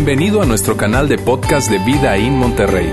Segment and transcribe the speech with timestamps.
[0.00, 2.88] Bienvenido a nuestro canal de podcast de Vida en Monterrey.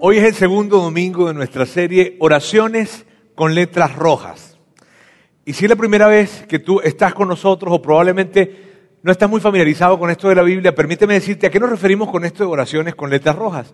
[0.00, 3.06] Hoy es el segundo domingo de nuestra serie Oraciones
[3.36, 4.58] con letras rojas.
[5.44, 9.30] Y si es la primera vez que tú estás con nosotros o probablemente no estás
[9.30, 12.42] muy familiarizado con esto de la Biblia, permíteme decirte a qué nos referimos con esto
[12.42, 13.72] de oraciones con letras rojas.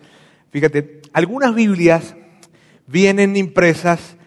[0.51, 2.15] Fíjate, algunas Biblias
[2.87, 4.18] vienen impresas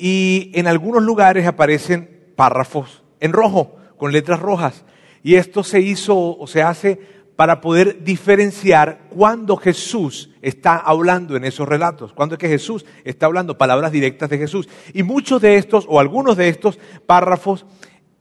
[0.00, 4.84] y en algunos lugares aparecen párrafos en rojo, con letras rojas.
[5.22, 6.98] Y esto se hizo o se hace
[7.36, 13.26] para poder diferenciar cuando Jesús está hablando en esos relatos, cuando es que Jesús está
[13.26, 14.68] hablando palabras directas de Jesús.
[14.94, 17.66] Y muchos de estos, o algunos de estos párrafos,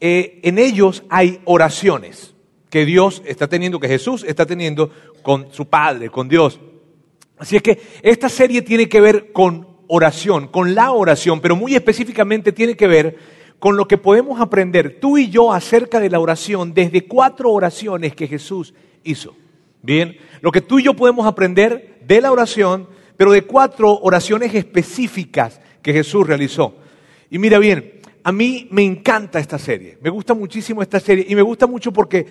[0.01, 2.35] eh, en ellos hay oraciones
[2.69, 4.91] que Dios está teniendo, que Jesús está teniendo
[5.21, 6.59] con su Padre, con Dios.
[7.37, 11.75] Así es que esta serie tiene que ver con oración, con la oración, pero muy
[11.75, 13.17] específicamente tiene que ver
[13.57, 18.15] con lo que podemos aprender tú y yo acerca de la oración desde cuatro oraciones
[18.15, 18.73] que Jesús
[19.03, 19.35] hizo.
[19.81, 22.87] Bien, lo que tú y yo podemos aprender de la oración,
[23.17, 26.75] pero de cuatro oraciones específicas que Jesús realizó.
[27.31, 31.35] Y mira bien, a mí me encanta esta serie, me gusta muchísimo esta serie y
[31.35, 32.27] me gusta mucho porque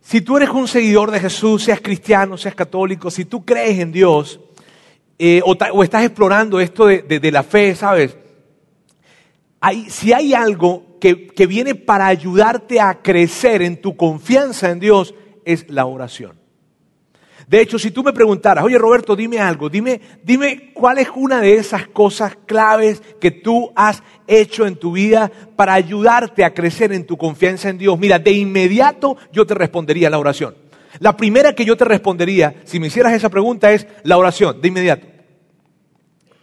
[0.00, 3.90] si tú eres un seguidor de Jesús, seas cristiano, seas católico, si tú crees en
[3.90, 4.40] Dios
[5.24, 8.16] eh, o, estás explorando esto de, la fe, ¿sabes?
[9.86, 15.14] si hay algo que, que viene para ayudarte a crecer en tu confianza en Dios,
[15.44, 16.32] es la oración.
[17.46, 21.40] De hecho, si tú me preguntaras, oye Roberto, dime algo, dime, dime cuál es una
[21.40, 26.92] de esas cosas claves que tú has hecho en tu vida para ayudarte a crecer
[26.92, 27.96] en tu confianza en Dios.
[27.96, 30.56] Mira, de inmediato yo te respondería la oración.
[30.98, 34.68] La primera que yo te respondería, si me hicieras esa pregunta, es la oración, de
[34.68, 35.11] inmediato.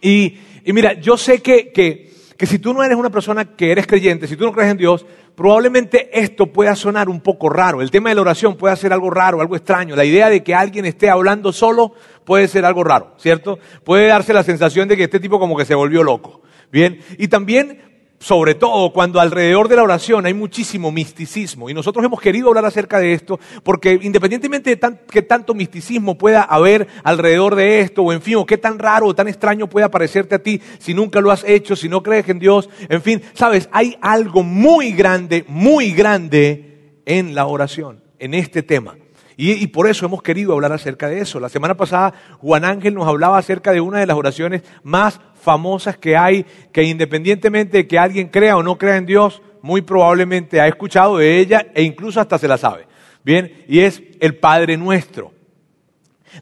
[0.00, 3.86] Y, mira, yo sé que, que, que si tú no eres una persona que eres
[3.86, 7.80] creyente, si tú no crees en Dios, probablemente esto pueda sonar un poco raro.
[7.80, 9.96] El tema de la oración puede ser algo raro, algo extraño.
[9.96, 13.58] La idea de que alguien esté hablando solo puede ser algo raro, ¿cierto?
[13.84, 16.42] Puede darse la sensación de que este tipo como que se volvió loco.
[16.70, 17.89] Bien, y también
[18.20, 21.70] sobre todo cuando alrededor de la oración hay muchísimo misticismo.
[21.70, 26.42] Y nosotros hemos querido hablar acerca de esto porque independientemente de que tanto misticismo pueda
[26.42, 29.90] haber alrededor de esto, o en fin, o qué tan raro o tan extraño pueda
[29.90, 33.22] parecerte a ti si nunca lo has hecho, si no crees en Dios, en fin,
[33.32, 38.96] sabes, hay algo muy grande, muy grande en la oración, en este tema.
[39.42, 41.40] Y, por eso hemos querido hablar acerca de eso.
[41.40, 45.96] La semana pasada Juan Ángel nos hablaba acerca de una de las oraciones más famosas
[45.96, 50.60] que hay, que independientemente de que alguien crea o no crea en Dios, muy probablemente
[50.60, 52.86] ha escuchado de ella e incluso hasta se la sabe.
[53.24, 55.32] Bien, y es el Padre Nuestro.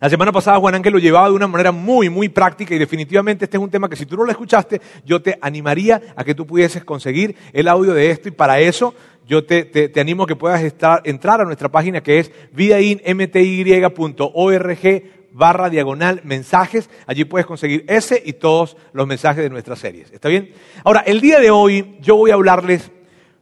[0.00, 3.46] La semana pasada Juan Ángel lo llevaba de una manera muy, muy práctica y definitivamente
[3.46, 6.34] este es un tema que si tú no lo escuchaste, yo te animaría a que
[6.34, 8.94] tú pudieses conseguir el audio de esto y para eso
[9.26, 10.62] yo te, animo a que puedas
[11.04, 13.18] entrar a nuestra página que es vidainmty.org
[15.38, 16.90] barra diagonal mensajes.
[17.06, 20.12] Allí puedes conseguir ese y todos los mensajes de nuestras series.
[20.12, 20.52] ¿Está bien?
[20.84, 22.90] Ahora, el día de hoy yo voy a hablarles,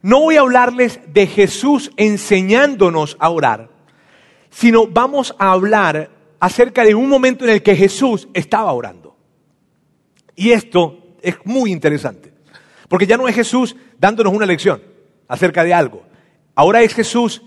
[0.01, 3.69] no voy a hablarles de Jesús enseñándonos a orar,
[4.49, 9.17] sino vamos a hablar acerca de un momento en el que Jesús estaba orando.
[10.35, 12.31] Y esto es muy interesante,
[12.87, 14.83] porque ya no es Jesús dándonos una lección
[15.27, 16.03] acerca de algo.
[16.53, 17.41] Ahora es Jesús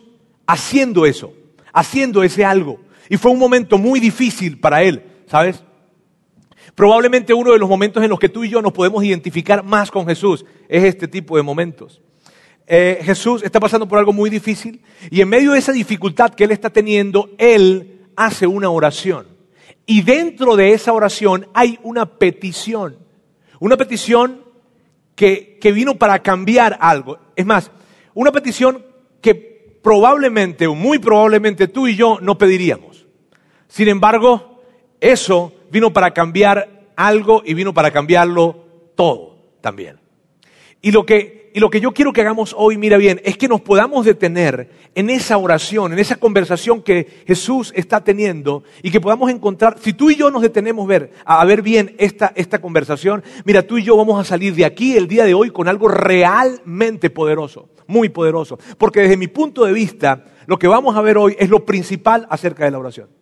[0.44, 1.32] haciendo eso,
[1.72, 2.80] haciendo ese algo.
[3.10, 5.62] Y fue un momento muy difícil para él, ¿sabes?
[6.74, 9.90] Probablemente uno de los momentos en los que tú y yo nos podemos identificar más
[9.90, 12.00] con Jesús es este tipo de momentos.
[12.66, 16.44] Eh, Jesús está pasando por algo muy difícil y en medio de esa dificultad que
[16.44, 19.26] él está teniendo, él hace una oración.
[19.86, 22.96] Y dentro de esa oración hay una petición.
[23.58, 24.44] Una petición
[25.16, 27.18] que, vino para cambiar algo.
[27.34, 27.70] Es más,
[28.14, 28.86] una petición
[29.20, 32.89] que probablemente muy probablemente tú y yo no pediríamos.
[33.70, 34.60] Sin embargo,
[35.00, 40.00] eso vino para cambiar algo y vino para cambiarlo todo también.
[40.82, 43.48] Y lo que y lo que yo quiero que hagamos hoy, mira bien, es que
[43.48, 49.00] nos podamos detener en esa oración, en esa conversación que Jesús está teniendo y que
[49.00, 50.88] podamos encontrar, si tú y yo nos detenemos
[51.24, 54.96] a ver bien esta, esta conversación, mira, tú y yo vamos a salir de aquí
[54.96, 58.56] el día de hoy con algo realmente poderoso, muy poderoso.
[58.78, 62.28] Porque desde mi punto de vista, lo que vamos a ver hoy es lo principal
[62.30, 63.19] acerca de la oración.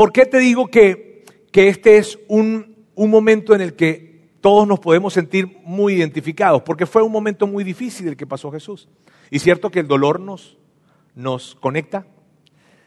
[0.00, 4.66] ¿Por qué te digo que, que este es un, un momento en el que todos
[4.66, 8.88] nos podemos sentir muy identificados, porque fue un momento muy difícil el que pasó Jesús.
[9.30, 10.56] Y cierto que el dolor nos,
[11.14, 12.06] nos conecta,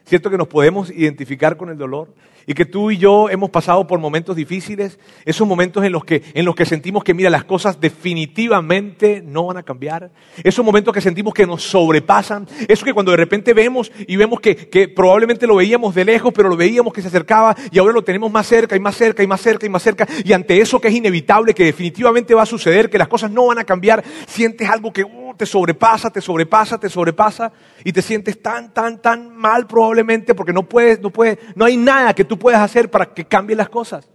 [0.04, 2.12] Cierto que nos podemos identificar con el dolor
[2.46, 6.22] y que tú y yo hemos pasado por momentos difíciles, esos momentos en los que,
[6.34, 10.10] en los que sentimos que, mira, las cosas definitivamente no van a cambiar,
[10.42, 14.40] esos momentos que sentimos que nos sobrepasan, eso que cuando de repente vemos y vemos
[14.40, 17.92] que, que probablemente lo veíamos de lejos, pero lo veíamos que se acercaba y ahora
[17.92, 20.60] lo tenemos más cerca y más cerca y más cerca y más cerca, y ante
[20.60, 23.64] eso que es inevitable, que definitivamente va a suceder, que las cosas no van a
[23.64, 25.04] cambiar, sientes algo que
[25.36, 27.52] te sobrepasa, te sobrepasa, te sobrepasa,
[27.84, 31.76] y te sientes tan, tan, tan mal probablemente porque no puedes, no puedes, no hay
[31.76, 34.08] nada que tú puedas hacer para que cambien las cosas.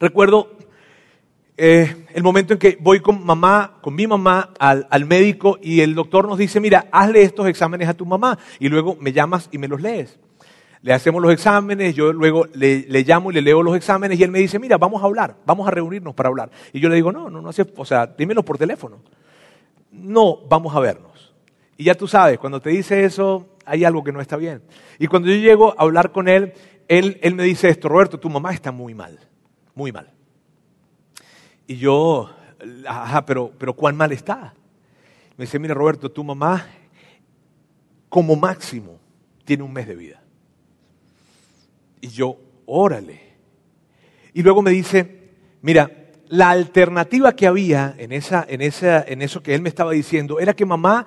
[0.00, 0.56] Recuerdo
[1.56, 5.82] eh, el momento en que voy con mamá, con mi mamá al, al, médico y
[5.82, 9.48] el doctor nos dice, mira, hazle estos exámenes a tu mamá y luego me llamas
[9.52, 10.18] y me los lees.
[10.82, 14.22] Le hacemos los exámenes, yo luego le, le, llamo y le leo los exámenes y
[14.22, 16.50] él me dice, mira, vamos a hablar, vamos a reunirnos para hablar.
[16.72, 18.98] Y yo le digo, no, no, no hace, o sea, dímelo por teléfono.
[19.94, 21.34] No, vamos a vernos.
[21.76, 24.62] Y ya tú sabes, cuando te dice eso, hay algo que no está bien.
[24.98, 26.52] Y cuando yo llego a hablar con él,
[26.88, 29.18] él, él me dice esto, Roberto, tu mamá está muy mal,
[29.74, 30.10] muy mal.
[31.66, 32.30] Y yo,
[32.86, 34.54] ajá, pero, pero ¿cuán mal está?
[35.36, 36.66] Me dice, mira Roberto, tu mamá
[38.08, 39.00] como máximo
[39.44, 40.22] tiene un mes de vida.
[42.00, 42.36] Y yo,
[42.66, 43.20] órale.
[44.32, 45.30] Y luego me dice,
[45.62, 49.92] mira, la alternativa que había en, esa, en, esa, en eso que él me estaba
[49.92, 51.06] diciendo era que mamá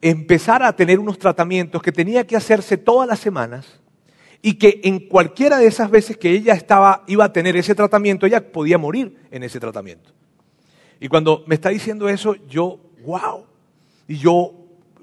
[0.00, 3.80] empezar a tener unos tratamientos que tenía que hacerse todas las semanas
[4.42, 8.26] y que en cualquiera de esas veces que ella estaba, iba a tener ese tratamiento,
[8.26, 10.10] ella podía morir en ese tratamiento.
[11.00, 13.46] Y cuando me está diciendo eso, yo, wow,
[14.06, 14.52] y yo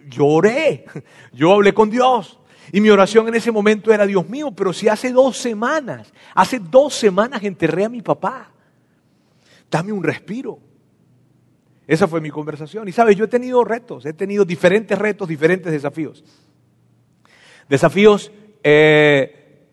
[0.07, 0.85] lloré,
[1.33, 2.37] yo hablé con Dios.
[2.71, 6.59] Y mi oración en ese momento era, Dios mío, pero si hace dos semanas, hace
[6.59, 8.51] dos semanas enterré a mi papá,
[9.71, 10.59] dame un respiro.
[11.87, 12.87] Esa fue mi conversación.
[12.87, 16.23] Y sabes, yo he tenido retos, he tenido diferentes retos, diferentes desafíos.
[17.67, 18.31] Desafíos
[18.63, 19.69] eh,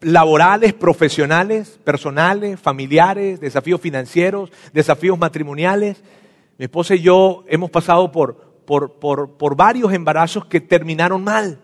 [0.00, 6.02] laborales, profesionales, personales, familiares, desafíos financieros, desafíos matrimoniales.
[6.56, 11.60] Mi esposa y yo hemos pasado por, por, por, por varios embarazos que terminaron mal,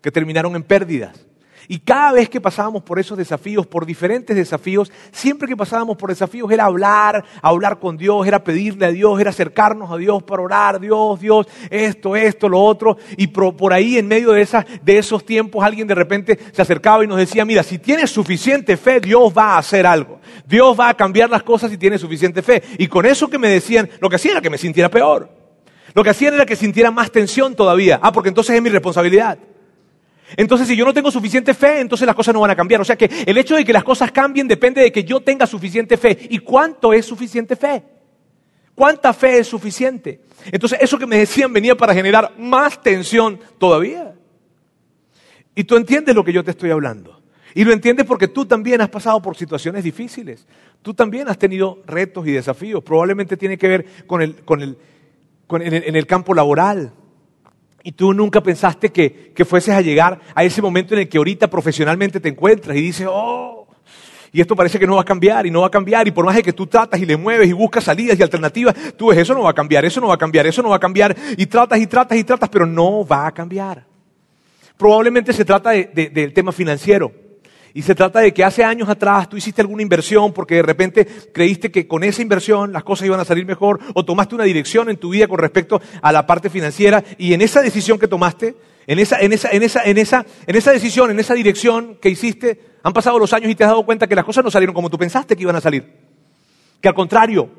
[0.00, 1.27] que terminaron en pérdidas.
[1.70, 6.08] Y cada vez que pasábamos por esos desafíos, por diferentes desafíos, siempre que pasábamos por
[6.08, 10.42] desafíos era hablar, hablar con Dios, era pedirle a Dios, era acercarnos a Dios para
[10.42, 12.96] orar, Dios, Dios, esto, esto, lo otro.
[13.18, 17.04] Y por, ahí en medio de, esas, de esos tiempos alguien de repente se acercaba
[17.04, 20.20] y nos decía, mira, si tienes suficiente fe, Dios va a hacer algo.
[20.46, 22.62] Dios va a cambiar las cosas si tienes suficiente fe.
[22.78, 25.28] Y con eso que me decían, lo que hacía era que me sintiera peor.
[25.92, 27.98] Lo que hacían era que sintiera más tensión todavía.
[28.02, 29.38] Ah, porque entonces es mi responsabilidad.
[30.36, 32.80] Entonces, si yo no tengo suficiente fe, entonces las cosas no van a cambiar.
[32.80, 35.46] O sea que el hecho de que las cosas cambien depende de que yo tenga
[35.46, 36.18] suficiente fe.
[36.30, 37.82] ¿Y cuánto es suficiente fe?
[38.74, 40.20] ¿Cuánta fe es suficiente?
[40.52, 44.14] Entonces, eso que me decían venía para generar más tensión todavía.
[45.54, 47.20] Y tú entiendes lo que yo te estoy hablando.
[47.54, 50.46] Y lo entiendes porque tú también has pasado por situaciones difíciles.
[50.82, 52.84] Tú también has tenido retos y desafíos.
[52.84, 54.78] Probablemente tiene que ver con el, con el,
[55.46, 56.92] con el, en el campo laboral
[57.88, 61.16] y tú nunca pensaste que, que fueses a llegar a ese momento en el que
[61.16, 63.66] ahorita profesionalmente te encuentras y dices, oh,
[64.30, 66.26] y esto parece que no va a cambiar y no va a cambiar y por
[66.26, 69.16] más de que tú tratas y le mueves y buscas salidas y alternativas, tú ves,
[69.16, 71.16] eso no va a cambiar, eso no va a cambiar, eso no va a cambiar
[71.38, 73.86] y tratas y tratas y tratas, pero no va a cambiar.
[74.76, 77.10] Probablemente se trata del tema financiero.
[77.74, 81.06] Y se trata de que hace años atrás tú hiciste alguna inversión porque de repente
[81.32, 84.88] creíste que con esa inversión las cosas iban a salir mejor o tomaste una dirección
[84.88, 88.56] en tu vida con respecto a la parte financiera y en esa decisión que tomaste,
[88.86, 92.08] en esa, en esa, en esa, en esa, en esa decisión, en esa dirección que
[92.08, 94.74] hiciste, han pasado los años y te has dado cuenta que las cosas no salieron
[94.74, 95.92] como tú pensaste que iban a salir.
[96.80, 97.50] Que al contrario,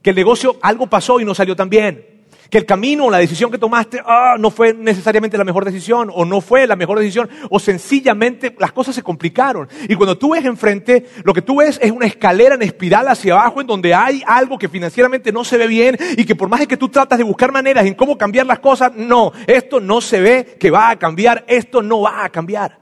[0.00, 2.11] que el negocio algo pasó y no salió tan bien
[2.52, 6.10] que el camino o la decisión que tomaste ah, no fue necesariamente la mejor decisión
[6.12, 9.70] o no fue la mejor decisión o sencillamente las cosas se complicaron.
[9.88, 13.32] Y cuando tú ves enfrente, lo que tú ves es una escalera en espiral hacia
[13.32, 16.60] abajo en donde hay algo que financieramente no se ve bien y que por más
[16.60, 20.02] de que tú tratas de buscar maneras en cómo cambiar las cosas, no, esto no
[20.02, 22.78] se ve que va a cambiar, esto no va a cambiar.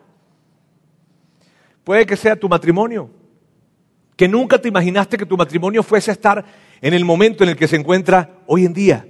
[1.85, 3.09] Puede que sea tu matrimonio,
[4.17, 6.45] que nunca te imaginaste que tu matrimonio fuese a estar
[6.81, 9.07] en el momento en el que se encuentra hoy en día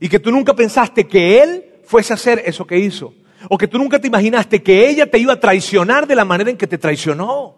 [0.00, 3.14] y que tú nunca pensaste que él fuese a hacer eso que hizo.
[3.48, 6.50] O que tú nunca te imaginaste que ella te iba a traicionar de la manera
[6.50, 7.56] en que te traicionó.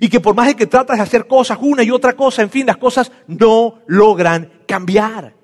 [0.00, 2.50] Y que por más de que tratas de hacer cosas, una y otra cosa, en
[2.50, 5.34] fin, las cosas no logran cambiar.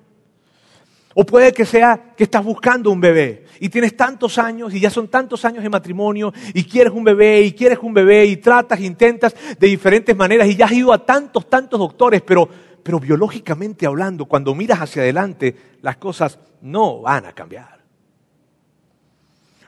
[1.15, 4.89] O puede que sea que estás buscando un bebé y tienes tantos años y ya
[4.89, 8.79] son tantos años de matrimonio y quieres un bebé y quieres un bebé y tratas,
[8.79, 12.47] intentas de diferentes maneras y ya has ido a tantos, tantos doctores, pero
[12.83, 17.79] pero biológicamente hablando, cuando miras hacia adelante, las cosas no van a cambiar.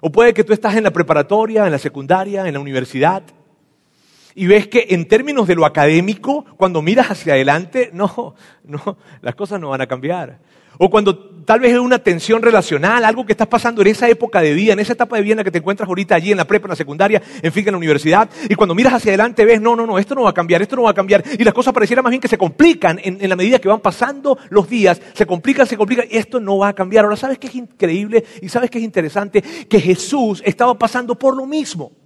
[0.02, 3.24] O puede que tú estás en la preparatoria, en la secundaria, en la universidad,
[4.34, 9.36] y ves que en términos de lo académico, cuando miras hacia adelante, no, no, las
[9.36, 10.40] cosas no van a cambiar.
[10.78, 14.42] O cuando tal vez es una tensión relacional, algo que estás pasando en esa época
[14.42, 16.38] de vida, en esa etapa de vida en la que te encuentras ahorita allí en
[16.38, 19.46] la prepa, en la secundaria, en fin, en la universidad, y cuando miras hacia adelante
[19.46, 21.44] ves, no, no, no, esto no va a cambiar, esto no va a cambiar, y
[21.44, 24.70] las cosas pareciera más bien que se complican en, la medida que van pasando los
[24.70, 27.06] días, se complican, se complican, y esto no va a cambiar.
[27.06, 29.42] Ahora, ¿sabes qué es increíble y sabes qué es interesante?
[29.42, 32.01] Que Jesús estaba pasando por lo mismo.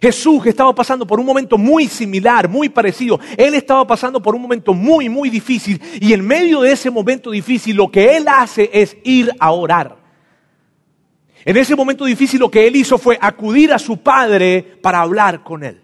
[0.00, 3.18] Jesús estaba pasando por un momento muy similar, muy parecido.
[3.36, 5.80] Él estaba pasando por un momento muy, muy difícil.
[6.00, 9.96] Y en medio de ese momento difícil lo que Él hace es ir a orar.
[11.44, 15.42] En ese momento difícil lo que Él hizo fue acudir a su Padre para hablar
[15.42, 15.80] con Él.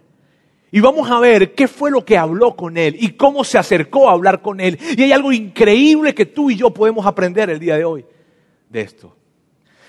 [0.71, 4.09] Y vamos a ver qué fue lo que habló con Él y cómo se acercó
[4.09, 4.77] a hablar con Él.
[4.97, 8.05] Y hay algo increíble que tú y yo podemos aprender el día de hoy
[8.69, 9.15] de esto.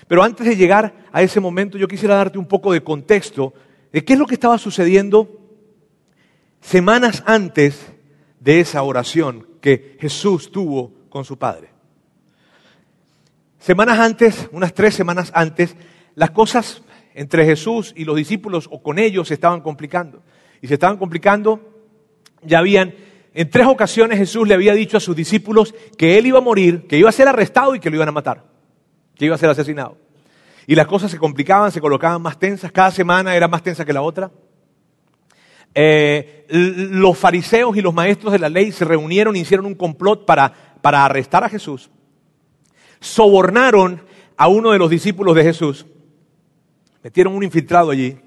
[0.07, 3.53] Pero antes de llegar a ese momento, yo quisiera darte un poco de contexto
[4.03, 5.29] qué es lo que estaba sucediendo
[6.61, 7.93] semanas antes
[8.39, 11.69] de esa oración que Jesús tuvo con su Padre.
[13.59, 15.75] Semanas antes, unas tres semanas antes,
[16.15, 16.81] las cosas
[17.13, 20.21] entre Jesús y los discípulos o con ellos se estaban complicando.
[20.61, 21.59] Y se estaban complicando,
[22.43, 22.93] ya habían,
[23.33, 26.87] en tres ocasiones Jesús le había dicho a sus discípulos que él iba a morir,
[26.87, 28.45] que iba a ser arrestado y que lo iban a matar,
[29.15, 29.97] que iba a ser asesinado.
[30.67, 33.93] Y las cosas se complicaban, se colocaban más tensas, cada semana era más tensa que
[33.93, 34.29] la otra.
[35.73, 40.25] Eh, los fariseos y los maestros de la ley se reunieron e hicieron un complot
[40.25, 41.89] para, para arrestar a Jesús.
[42.99, 44.01] Sobornaron
[44.35, 45.85] a uno de los discípulos de Jesús.
[47.01, 48.17] Metieron un infiltrado allí.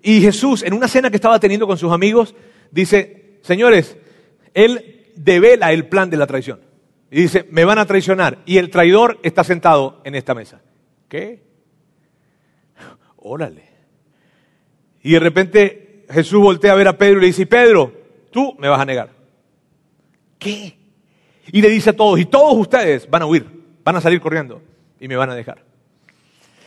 [0.00, 2.34] Y Jesús, en una cena que estaba teniendo con sus amigos,
[2.70, 3.98] dice, señores,
[4.54, 6.60] él devela el plan de la traición.
[7.10, 8.38] Y dice, me van a traicionar.
[8.46, 10.62] Y el traidor está sentado en esta mesa.
[11.08, 11.47] ¿Qué?
[13.28, 13.64] Órale.
[15.02, 17.92] Y de repente Jesús voltea a ver a Pedro y le dice, Pedro,
[18.30, 19.10] tú me vas a negar.
[20.38, 20.76] ¿Qué?
[21.50, 23.46] Y le dice a todos, y todos ustedes van a huir,
[23.84, 24.60] van a salir corriendo
[25.00, 25.64] y me van a dejar.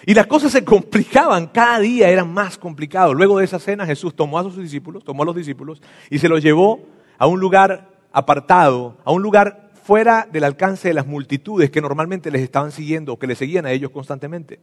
[0.05, 3.15] Y las cosas se complicaban, cada día eran más complicados.
[3.15, 6.27] Luego de esa cena Jesús tomó a sus discípulos, tomó a los discípulos y se
[6.27, 6.79] los llevó
[7.17, 12.31] a un lugar apartado, a un lugar fuera del alcance de las multitudes que normalmente
[12.31, 14.59] les estaban siguiendo o que les seguían a ellos constantemente.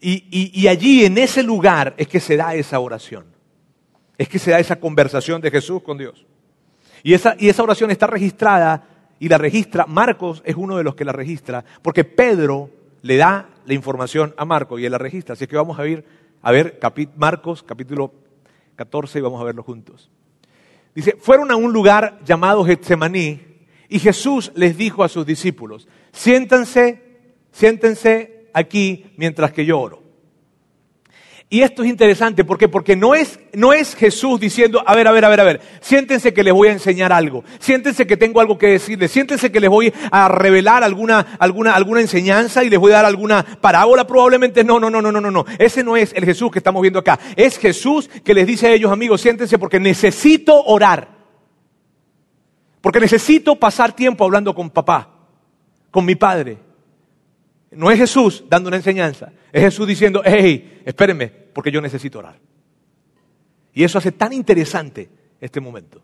[0.00, 3.26] Y, allí, en ese lugar, es que se da esa oración.
[4.16, 6.26] Es que se da esa conversación de Jesús con Dios.
[7.02, 8.86] Y esa, oración está registrada
[9.18, 12.70] y la registra, Marcos es uno de los que la registra, porque Pedro
[13.02, 15.34] le da la información a Marcos y él la registra.
[15.34, 16.04] Así que vamos a ver,
[16.42, 16.78] a ver
[17.16, 18.12] Marcos capítulo
[18.76, 20.10] 14 y vamos a verlo juntos.
[20.94, 23.40] Dice, fueron a un lugar llamado Getsemaní
[23.88, 27.20] y Jesús les dijo a sus discípulos, siéntense,
[27.52, 30.10] siéntense aquí mientras que yo oro.
[31.52, 32.68] Y esto es interesante, ¿por qué?
[32.68, 35.60] Porque no es, no es Jesús diciendo, a ver, a ver, a ver, a ver,
[35.80, 39.58] siéntense que les voy a enseñar algo, siéntense que tengo algo que decirles, siéntense que
[39.58, 44.06] les voy a revelar alguna, alguna, alguna enseñanza y les voy a dar alguna parábola,
[44.06, 46.82] probablemente no, no, no, no, no, no, no, ese no es el Jesús que estamos
[46.82, 51.08] viendo acá, es Jesús que les dice a ellos, amigos, siéntense porque necesito orar,
[52.80, 55.10] porque necesito pasar tiempo hablando con papá,
[55.90, 56.58] con mi padre,
[57.70, 62.38] no es Jesús dando una enseñanza, es Jesús diciendo, hey, espérenme, porque yo necesito orar.
[63.72, 65.08] Y eso hace tan interesante
[65.40, 66.02] este momento.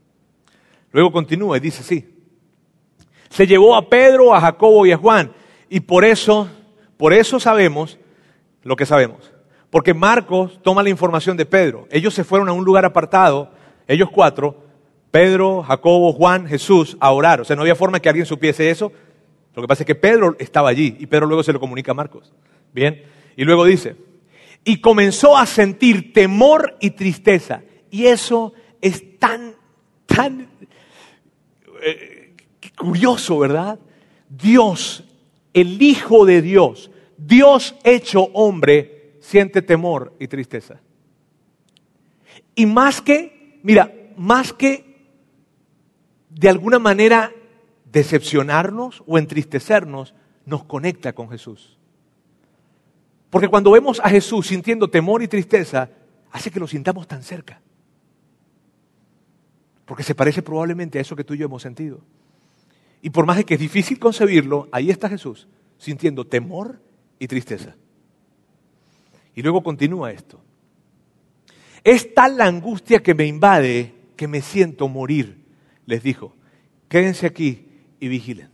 [0.92, 2.08] Luego continúa y dice así.
[3.28, 5.32] Se llevó a Pedro, a Jacobo y a Juan.
[5.68, 6.48] Y por eso,
[6.96, 7.98] por eso sabemos
[8.62, 9.32] lo que sabemos.
[9.68, 11.88] Porque Marcos toma la información de Pedro.
[11.90, 13.50] Ellos se fueron a un lugar apartado,
[13.88, 14.62] ellos cuatro,
[15.10, 17.40] Pedro, Jacobo, Juan, Jesús, a orar.
[17.40, 18.92] O sea, no había forma que alguien supiese eso
[19.56, 21.94] lo que pasa es que Pedro estaba allí y Pedro luego se lo comunica a
[21.94, 22.32] Marcos.
[22.74, 23.02] Bien,
[23.36, 23.96] y luego dice,
[24.64, 27.62] y comenzó a sentir temor y tristeza.
[27.90, 29.54] Y eso es tan,
[30.04, 30.46] tan
[31.82, 32.34] eh,
[32.76, 33.78] curioso, ¿verdad?
[34.28, 35.04] Dios,
[35.54, 40.80] el Hijo de Dios, Dios hecho hombre, siente temor y tristeza.
[42.54, 44.84] Y más que, mira, más que
[46.28, 47.32] de alguna manera
[47.96, 51.78] decepcionarnos o entristecernos, nos conecta con Jesús.
[53.30, 55.88] Porque cuando vemos a Jesús sintiendo temor y tristeza,
[56.30, 57.62] hace que lo sintamos tan cerca.
[59.86, 62.02] Porque se parece probablemente a eso que tú y yo hemos sentido.
[63.00, 65.48] Y por más de que es difícil concebirlo, ahí está Jesús,
[65.78, 66.78] sintiendo temor
[67.18, 67.76] y tristeza.
[69.34, 70.38] Y luego continúa esto.
[71.82, 75.38] Es tal la angustia que me invade que me siento morir,
[75.86, 76.34] les dijo.
[76.88, 77.65] Quédense aquí
[78.00, 78.50] y vigilen.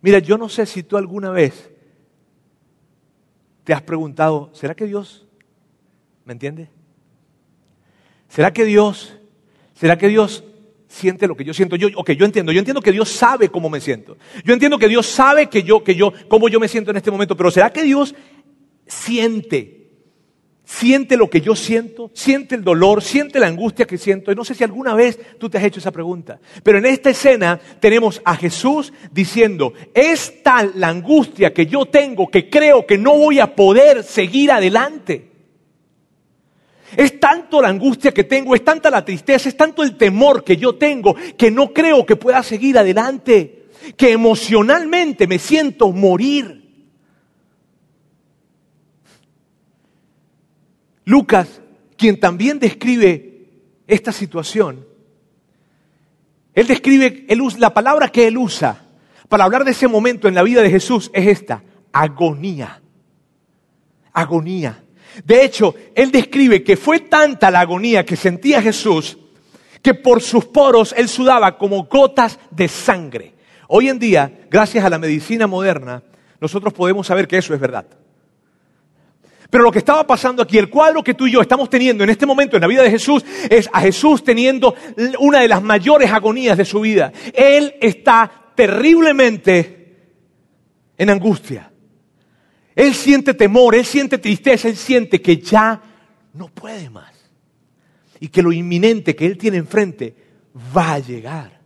[0.00, 1.70] Mira, yo no sé si tú alguna vez
[3.64, 5.26] te has preguntado, ¿será que Dios
[6.24, 6.70] me entiende?
[8.28, 9.16] ¿Será que Dios,
[9.74, 10.44] será que Dios
[10.88, 11.76] siente lo que yo siento?
[11.76, 14.16] Yo, ok, yo entiendo, yo entiendo que Dios sabe cómo me siento.
[14.44, 17.10] Yo entiendo que Dios sabe que yo, que yo, cómo yo me siento en este
[17.10, 18.14] momento, pero ¿será que Dios
[18.86, 19.79] siente
[20.70, 24.30] siente lo que yo siento, siente el dolor, siente la angustia que siento.
[24.30, 26.38] Y no sé si alguna vez tú te has hecho esa pregunta.
[26.62, 32.28] Pero en esta escena tenemos a Jesús diciendo, es tal la angustia que yo tengo
[32.28, 35.28] que creo que no voy a poder seguir adelante.
[36.96, 40.56] Es tanto la angustia que tengo, es tanta la tristeza, es tanto el temor que
[40.56, 46.59] yo tengo que no creo que pueda seguir adelante, que emocionalmente me siento morir.
[51.10, 51.60] Lucas,
[51.96, 53.48] quien también describe
[53.88, 54.86] esta situación,
[56.54, 57.26] él describe,
[57.58, 58.86] la palabra que él usa
[59.28, 62.80] para hablar de ese momento en la vida de Jesús es esta, agonía.
[64.12, 64.84] Agonía.
[65.24, 69.18] De hecho, él describe que fue tanta la agonía que sentía Jesús
[69.82, 73.34] que por sus poros él sudaba como gotas de sangre.
[73.66, 76.04] Hoy en día, gracias a la medicina moderna,
[76.40, 77.86] nosotros podemos saber que eso es verdad.
[79.50, 82.10] Pero lo que estaba pasando aquí, el cuadro que tú y yo estamos teniendo en
[82.10, 84.74] este momento en la vida de Jesús, es a Jesús teniendo
[85.18, 87.12] una de las mayores agonías de su vida.
[87.34, 89.80] Él está terriblemente
[90.96, 91.72] en angustia.
[92.76, 95.82] Él siente temor, él siente tristeza, él siente que ya
[96.32, 97.12] no puede más.
[98.20, 100.14] Y que lo inminente que él tiene enfrente
[100.76, 101.60] va a llegar.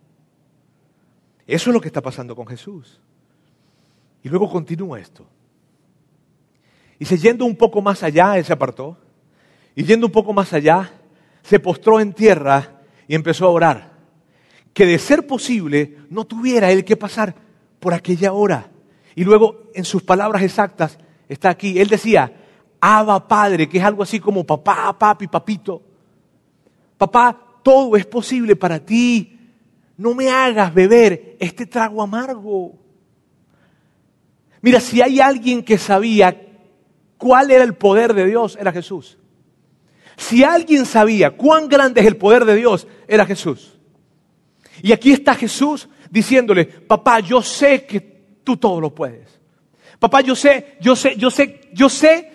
[1.47, 2.99] Eso es lo que está pasando con Jesús.
[4.23, 5.27] Y luego continúa esto.
[6.99, 8.97] Y se yendo un poco más allá, él se apartó.
[9.75, 10.93] Y yendo un poco más allá,
[11.43, 13.93] se postró en tierra y empezó a orar.
[14.73, 17.35] Que de ser posible, no tuviera él que pasar
[17.81, 18.71] por aquella hora.
[19.15, 20.99] Y luego, en sus palabras exactas,
[21.29, 21.79] está aquí.
[21.79, 22.33] Él decía,
[22.81, 25.83] Abba Padre, que es algo así como papá, papi, papito.
[26.99, 29.39] Papá, todo es posible para ti.
[29.97, 32.75] No me hagas beber este trago amargo.
[34.61, 36.44] Mira, si hay alguien que sabía
[37.19, 39.19] cuál era el poder de Dios, era Jesús.
[40.17, 43.79] Si alguien sabía cuán grande es el poder de Dios, era Jesús.
[44.83, 48.01] Y aquí está Jesús diciéndole, papá, yo sé que
[48.45, 49.41] tú todo lo puedes.
[49.99, 52.31] Papá, yo sé, yo sé, yo sé, yo sé,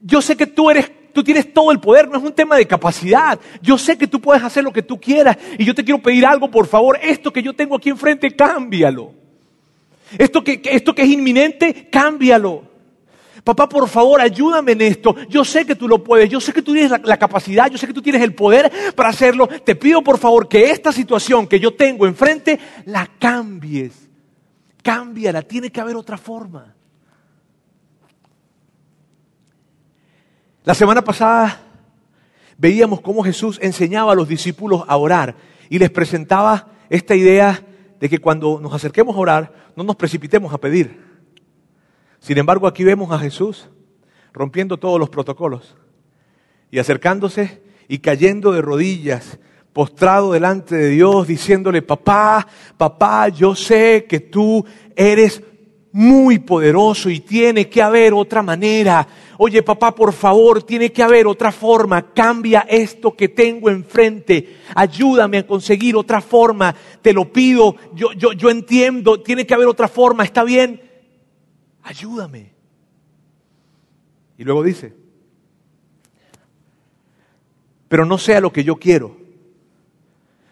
[0.00, 2.66] yo sé que tú eres tú tienes todo el poder, no es un tema de
[2.66, 3.38] capacidad.
[3.62, 6.26] Yo sé que tú puedes hacer lo que tú quieras y yo te quiero pedir
[6.26, 9.14] algo, por favor, esto que yo tengo aquí enfrente, cámbialo.
[10.18, 12.73] Esto que, esto que es inminente, cámbialo.
[13.44, 15.14] Papá, por favor, ayúdame en esto.
[15.28, 17.86] Yo sé que tú lo puedes, yo sé que tú tienes la, capacidad, yo sé
[17.86, 19.46] que tú tienes el poder para hacerlo.
[19.46, 24.08] Te pido, por favor, que esta situación que yo tengo enfrente la cambies.
[24.82, 26.74] Cámbiala, tiene que haber otra forma.
[30.64, 31.60] La semana pasada
[32.56, 35.36] veíamos cómo Jesús enseñaba a los discípulos a orar
[35.68, 37.62] y les presentaba esta idea
[38.00, 41.13] de que cuando nos acerquemos a orar, no nos precipitemos a pedir.
[42.24, 43.68] Sin embargo, aquí vemos a Jesús
[44.32, 45.76] rompiendo todos los protocolos
[46.70, 49.38] y acercándose y cayendo de rodillas,
[49.74, 52.46] postrado delante de Dios, diciéndole, papá,
[52.78, 54.64] papá, yo sé que tú
[54.96, 55.42] eres
[55.92, 59.06] muy poderoso y tiene que haber otra manera.
[59.36, 62.14] Oye, papá, por favor, tiene que haber otra forma.
[62.14, 64.60] Cambia esto que tengo enfrente.
[64.74, 66.74] Ayúdame a conseguir otra forma.
[67.02, 67.76] Te lo pido.
[67.94, 69.20] Yo, yo, yo entiendo.
[69.20, 70.24] Tiene que haber otra forma.
[70.24, 70.83] ¿Está bien?
[71.84, 72.52] Ayúdame.
[74.36, 74.92] Y luego dice,
[77.88, 79.16] pero no sea lo que yo quiero,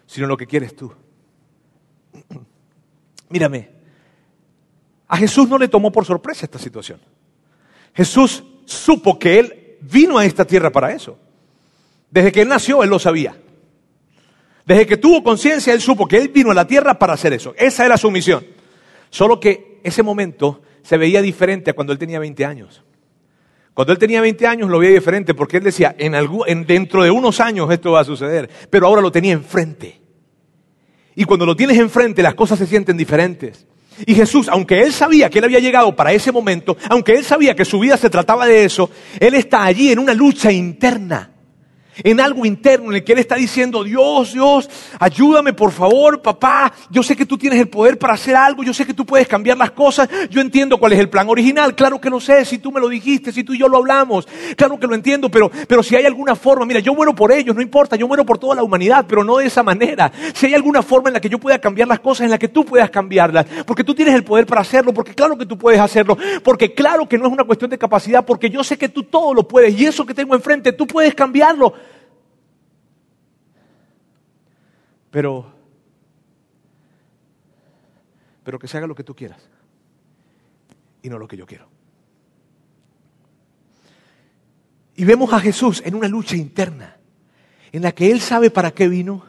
[0.07, 0.92] sino lo que quieres tú.
[3.29, 3.71] Mírame,
[5.09, 7.01] a Jesús no le tomó por sorpresa esta situación.
[7.95, 11.18] Jesús supo que Él vino a esta tierra para eso.
[12.11, 13.37] Desde que Él nació, Él lo sabía.
[14.64, 17.55] Desde que tuvo conciencia, Él supo que Él vino a la tierra para hacer eso.
[17.57, 18.47] Esa era su misión.
[19.11, 22.83] Solo que ese momento se veía diferente a cuando él tenía 20 años.
[23.75, 27.11] Cuando él tenía 20 años lo veía diferente porque él decía, en, en dentro de
[27.11, 30.01] unos años esto va a suceder, pero ahora lo tenía enfrente.
[31.14, 33.66] Y cuando lo tienes enfrente las cosas se sienten diferentes.
[34.07, 37.55] Y Jesús, aunque él sabía que él había llegado para ese momento, aunque él sabía
[37.55, 38.90] que su vida se trataba de eso,
[39.21, 41.32] él está allí en una lucha interna.
[42.02, 46.72] En algo interno en el que Él está diciendo, Dios, Dios, ayúdame por favor, papá,
[46.90, 49.28] yo sé que tú tienes el poder para hacer algo, yo sé que tú puedes
[49.28, 52.59] cambiar las cosas, yo entiendo cuál es el plan original, claro que lo sé, si
[52.59, 54.26] tú me lo dijiste, si tú y yo lo hablamos,
[54.57, 57.55] claro que lo entiendo, pero, pero si hay alguna forma, mira, yo muero por ellos,
[57.55, 60.11] no importa, yo muero por toda la humanidad, pero no de esa manera.
[60.35, 62.48] Si hay alguna forma en la que yo pueda cambiar las cosas, en la que
[62.48, 65.81] tú puedas cambiarlas, porque tú tienes el poder para hacerlo, porque claro que tú puedes
[65.81, 69.02] hacerlo, porque claro que no es una cuestión de capacidad, porque yo sé que tú
[69.05, 69.78] todo lo puedes.
[69.78, 71.74] Y eso que tengo enfrente, tú puedes cambiarlo.
[75.12, 75.53] Pero,
[78.42, 79.46] pero que se haga lo que tú quieras
[81.03, 81.68] y no lo que yo quiero.
[84.96, 86.96] Y vemos a Jesús en una lucha interna,
[87.72, 89.25] en la que Él sabe para qué vino,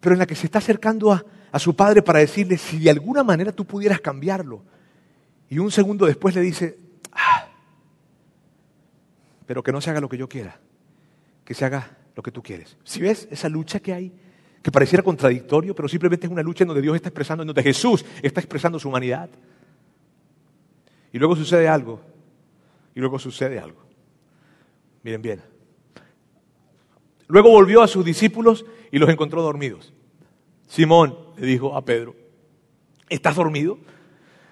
[0.00, 2.90] pero en la que se está acercando a, a su Padre para decirle si de
[2.90, 4.64] alguna manera tú pudieras cambiarlo.
[5.48, 6.76] Y un segundo después le dice,
[7.12, 7.46] ah,
[9.46, 10.58] pero que no se haga lo que yo quiera,
[11.44, 12.76] que se haga lo que tú quieres.
[12.82, 14.12] Si ves esa lucha que hay,
[14.62, 17.62] que pareciera contradictorio, pero simplemente es una lucha en donde Dios está expresando, en donde
[17.62, 19.28] Jesús está expresando su humanidad.
[21.12, 22.00] Y luego sucede algo,
[22.94, 23.82] y luego sucede algo.
[25.02, 25.42] Miren bien.
[27.26, 29.92] Luego volvió a sus discípulos y los encontró dormidos.
[30.68, 32.14] Simón le dijo a Pedro,
[33.08, 33.78] ¿estás dormido?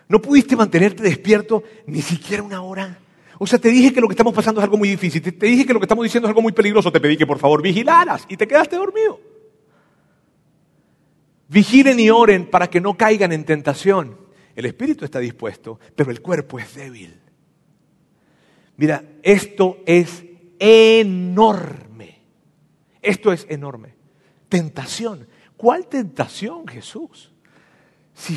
[0.08, 2.98] ¿No pudiste mantenerte despierto ni siquiera una hora?
[3.38, 5.64] O sea, te dije que lo que estamos pasando es algo muy difícil, te, dije
[5.64, 8.26] que lo que estamos diciendo es algo muy peligroso, te pedí que por favor vigilaras
[8.28, 9.29] y te quedaste dormido.
[11.50, 14.16] Vigilen y oren para que no caigan en tentación.
[14.54, 17.20] El espíritu está dispuesto, pero el cuerpo es débil.
[18.76, 20.24] Mira, esto es
[20.60, 22.20] enorme.
[23.02, 23.96] Esto es enorme.
[24.48, 25.26] Tentación.
[25.56, 27.32] ¿Cuál tentación, Jesús?
[28.14, 28.36] Si,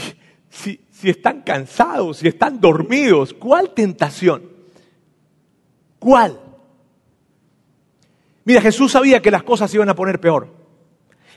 [0.50, 4.50] si, si están cansados, si están dormidos, ¿cuál tentación?
[6.00, 6.40] ¿Cuál?
[8.44, 10.63] Mira, Jesús sabía que las cosas se iban a poner peor.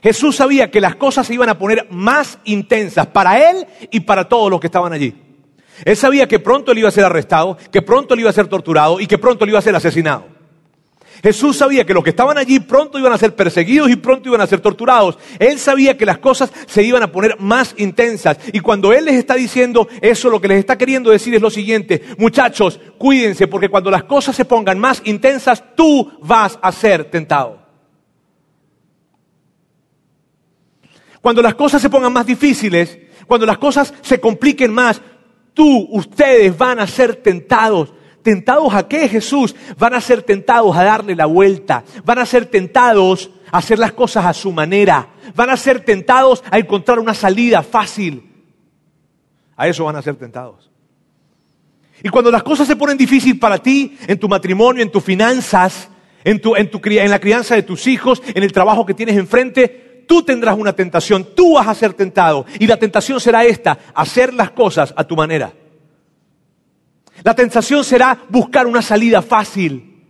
[0.01, 4.27] Jesús sabía que las cosas se iban a poner más intensas para él y para
[4.27, 5.15] todos los que estaban allí.
[5.85, 8.47] Él sabía que pronto él iba a ser arrestado, que pronto él iba a ser
[8.47, 10.37] torturado y que pronto él iba a ser asesinado.
[11.23, 14.41] Jesús sabía que los que estaban allí pronto iban a ser perseguidos y pronto iban
[14.41, 15.17] a ser torturados.
[15.39, 18.37] Él sabía que las cosas se iban a poner más intensas.
[18.53, 21.49] Y cuando Él les está diciendo eso, lo que les está queriendo decir es lo
[21.49, 27.05] siguiente, muchachos, cuídense porque cuando las cosas se pongan más intensas, tú vas a ser
[27.05, 27.66] tentado.
[31.27, 35.01] Cuando las cosas se pongan más difíciles, cuando las cosas se compliquen más,
[35.53, 37.93] tú, ustedes van a ser tentados.
[38.23, 39.53] ¿Tentados a qué, Jesús?
[39.77, 41.83] Van a ser tentados a darle la vuelta.
[42.05, 45.09] Van a ser tentados a hacer las cosas a su manera.
[45.35, 48.31] Van a ser tentados a encontrar una salida fácil.
[49.57, 50.71] A eso van a ser tentados.
[52.03, 55.89] Y cuando las cosas se ponen difíciles para ti, en tu matrimonio, en tus finanzas,
[56.23, 59.17] en, tu, en, tu, en la crianza de tus hijos, en el trabajo que tienes
[59.17, 62.45] enfrente, tú tendrás una tentación, tú vas a ser tentado.
[62.59, 65.53] Y la tentación será esta, hacer las cosas a tu manera.
[67.23, 70.03] La tentación será buscar una salida fácil,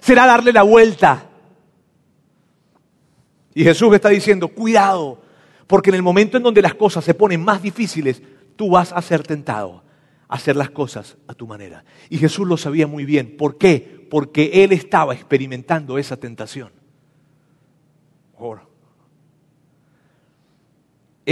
[0.00, 1.26] será darle la vuelta.
[3.54, 5.20] Y Jesús está diciendo, cuidado,
[5.66, 8.22] porque en el momento en donde las cosas se ponen más difíciles,
[8.56, 9.82] tú vas a ser tentado
[10.28, 11.84] a hacer las cosas a tu manera.
[12.10, 13.36] Y Jesús lo sabía muy bien.
[13.36, 14.06] ¿Por qué?
[14.10, 16.70] Porque Él estaba experimentando esa tentación.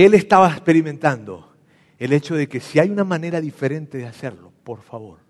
[0.04, 1.54] Él estaba experimentando
[1.98, 5.20] el hecho de que si hay una manera diferente de hacerlo, por favor.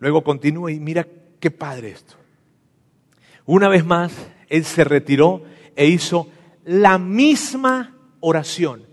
[0.00, 1.06] Luego continúa y mira
[1.38, 2.16] qué padre esto.
[3.44, 4.12] Una vez más,
[4.48, 5.44] él se retiró
[5.76, 6.28] e hizo
[6.64, 8.85] la misma oración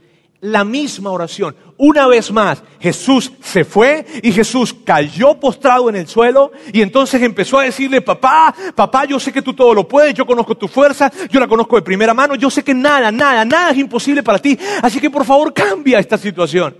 [0.43, 1.55] la misma oración.
[1.77, 7.21] Una vez más, Jesús se fue y Jesús cayó postrado en el suelo y entonces
[7.21, 10.67] empezó a decirle, papá, papá, yo sé que tú todo lo puedes, yo conozco tu
[10.67, 14.21] fuerza, yo la conozco de primera mano, yo sé que nada, nada, nada es imposible
[14.21, 16.75] para ti, así que por favor cambia esta situación.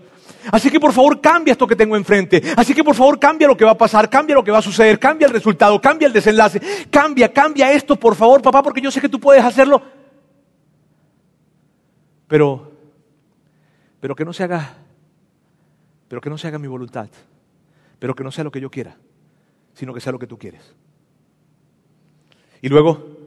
[0.52, 2.43] Así que por favor cambia esto que tengo enfrente.
[2.58, 4.62] Así que por favor cambia lo que va a pasar, cambia lo que va a
[4.62, 8.91] suceder, cambia el resultado, cambia el desenlace, cambia, cambia esto, por favor, papá, porque yo
[8.91, 9.82] sé que tú puedes hacerlo.
[12.28, 12.73] Pero
[14.04, 14.76] pero que no se haga,
[16.10, 17.08] pero que no se haga mi voluntad,
[18.00, 18.98] pero que no sea lo que yo quiera,
[19.74, 20.76] sino que sea lo que tú quieres.
[22.62, 23.18] Y luego,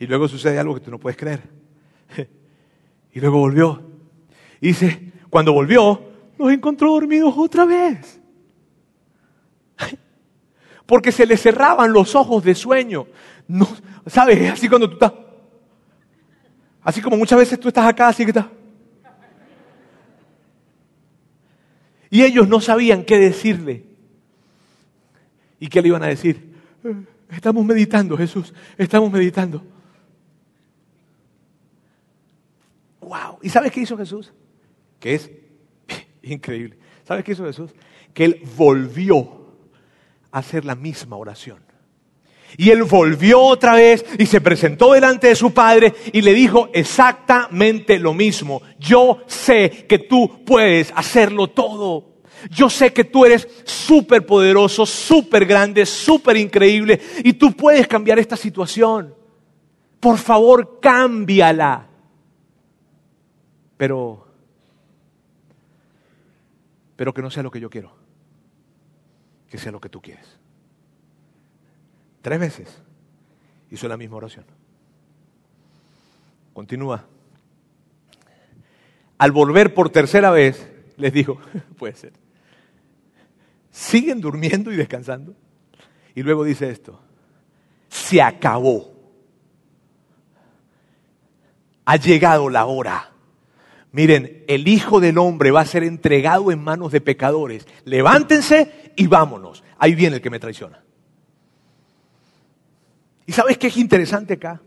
[0.00, 1.42] y luego sucede algo que tú no puedes creer.
[3.12, 3.80] Y luego volvió.
[4.60, 6.02] Y dice, cuando volvió,
[6.36, 8.20] los encontró dormidos otra vez.
[10.86, 13.06] Porque se le cerraban los ojos de sueño.
[13.46, 13.68] No,
[14.06, 14.50] ¿Sabes?
[14.50, 15.12] Así cuando tú estás.
[16.82, 18.46] Así como muchas veces tú estás acá, así que estás.
[22.16, 23.84] Y ellos no sabían qué decirle.
[25.60, 26.56] ¿Y qué le iban a decir?
[27.28, 29.62] estamos meditando, Jesús, estamos meditando.
[33.02, 33.38] Wow.
[33.42, 34.32] ¿Y sabes qué hizo Jesús?
[34.98, 35.30] Que es
[36.22, 36.78] increíble.
[37.04, 37.72] ¿Sabes qué hizo Jesús?
[38.14, 39.52] Que él volvió
[40.30, 41.58] a hacer la misma oración.
[42.56, 46.70] Y él volvió otra vez y se presentó delante de su padre y le dijo
[46.72, 48.62] exactamente lo mismo.
[48.78, 52.16] Yo sé que tú puedes hacerlo todo.
[52.50, 58.18] Yo sé que tú eres súper poderoso, súper grande, súper increíble y tú puedes cambiar
[58.18, 59.14] esta situación.
[60.00, 61.88] Por favor, cámbiala.
[63.76, 64.26] Pero,
[66.94, 67.92] pero que no sea lo que yo quiero,
[69.50, 70.38] que sea lo que tú quieres.
[72.26, 72.82] Tres veces
[73.70, 74.44] hizo la misma oración.
[76.52, 77.04] Continúa.
[79.16, 81.38] Al volver por tercera vez, les dijo,
[81.78, 82.12] puede ser,
[83.70, 85.36] siguen durmiendo y descansando.
[86.16, 87.00] Y luego dice esto,
[87.88, 88.92] se acabó.
[91.84, 93.12] Ha llegado la hora.
[93.92, 97.68] Miren, el Hijo del Hombre va a ser entregado en manos de pecadores.
[97.84, 99.62] Levántense y vámonos.
[99.78, 100.85] Ahí viene el que me traiciona.
[103.26, 104.62] ¿Y sabes qué es interesante acá?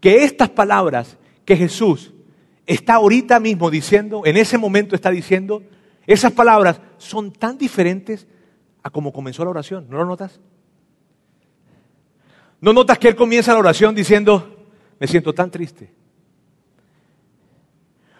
[0.00, 2.12] Que estas palabras que Jesús
[2.66, 5.62] está ahorita mismo diciendo, en ese momento está diciendo,
[6.06, 8.26] esas palabras son tan diferentes
[8.82, 9.86] a como comenzó la oración.
[9.88, 10.40] ¿No lo notas?
[12.60, 14.66] ¿No notas que él comienza la oración diciendo,
[14.98, 15.92] me siento tan triste?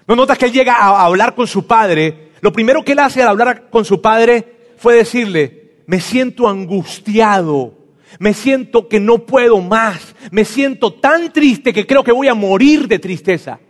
[0.07, 2.33] ¿No notas que él llega a hablar con su padre?
[2.41, 7.82] Lo primero que él hace al hablar con su padre fue decirle, me siento angustiado
[8.19, 12.35] me siento que no puedo más, me siento tan triste que creo que voy a
[12.35, 13.61] morir de tristeza.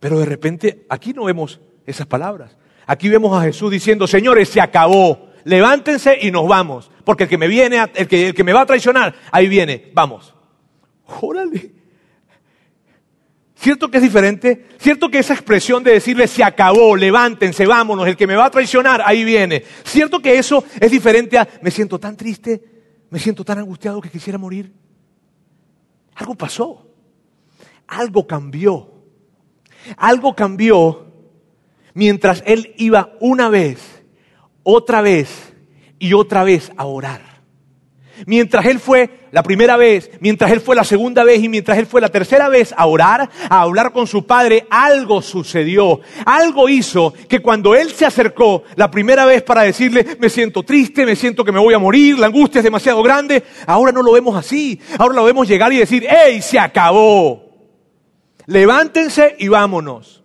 [0.00, 2.56] Pero de repente aquí no vemos esas palabras.
[2.86, 7.38] Aquí vemos a Jesús diciendo, señores, se acabó, levántense y nos vamos, porque el que
[7.38, 10.34] me viene, el que, el que me va a traicionar, ahí viene, vamos.
[11.20, 11.72] Órale.
[13.54, 14.66] ¿Cierto que es diferente?
[14.78, 18.50] ¿Cierto que esa expresión de decirle se acabó, levántense, vámonos, el que me va a
[18.50, 19.62] traicionar, ahí viene?
[19.84, 22.60] ¿Cierto que eso es diferente a me siento tan triste,
[23.12, 24.72] me siento tan angustiado que quisiera morir.
[26.14, 26.86] Algo pasó.
[27.86, 28.90] Algo cambió.
[29.98, 31.12] Algo cambió
[31.92, 34.02] mientras él iba una vez,
[34.62, 35.52] otra vez
[35.98, 37.42] y otra vez a orar.
[38.24, 41.86] Mientras él fue la primera vez, mientras él fue la segunda vez y mientras él
[41.86, 46.02] fue la tercera vez a orar, a hablar con su padre, algo sucedió.
[46.26, 51.06] Algo hizo que cuando él se acercó la primera vez para decirle, me siento triste,
[51.06, 54.12] me siento que me voy a morir, la angustia es demasiado grande, ahora no lo
[54.12, 54.78] vemos así.
[54.98, 57.50] Ahora lo vemos llegar y decir, ¡hey, se acabó!
[58.44, 60.22] Levántense y vámonos.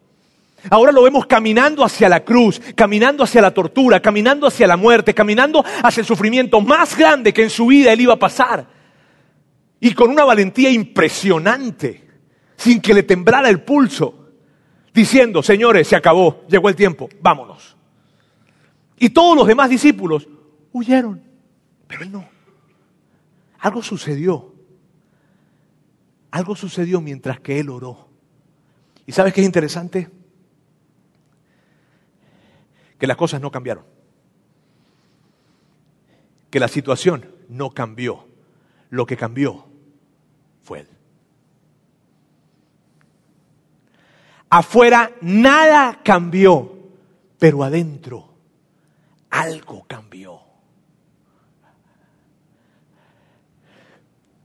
[0.70, 5.14] Ahora lo vemos caminando hacia la cruz, caminando hacia la tortura, caminando hacia la muerte,
[5.14, 8.77] caminando hacia el sufrimiento más grande que en su vida él iba a pasar.
[9.80, 12.08] Y con una valentía impresionante,
[12.56, 14.30] sin que le temblara el pulso,
[14.94, 17.78] diciendo, señores, se acabó, llegó el tiempo, vámonos.
[18.98, 20.28] Y todos los demás discípulos
[20.72, 21.22] huyeron,
[21.88, 22.28] pero él no.
[23.60, 24.54] Algo sucedió.
[26.32, 28.10] Algo sucedió mientras que él oró.
[29.06, 30.10] ¿Y sabes qué es interesante?
[32.98, 33.86] que las cosas no cambiaron,
[36.50, 38.28] que la situación no cambió,
[38.90, 39.66] lo que cambió
[40.64, 40.88] fue Él.
[44.50, 46.90] Afuera nada cambió,
[47.38, 48.34] pero adentro
[49.30, 50.42] algo cambió.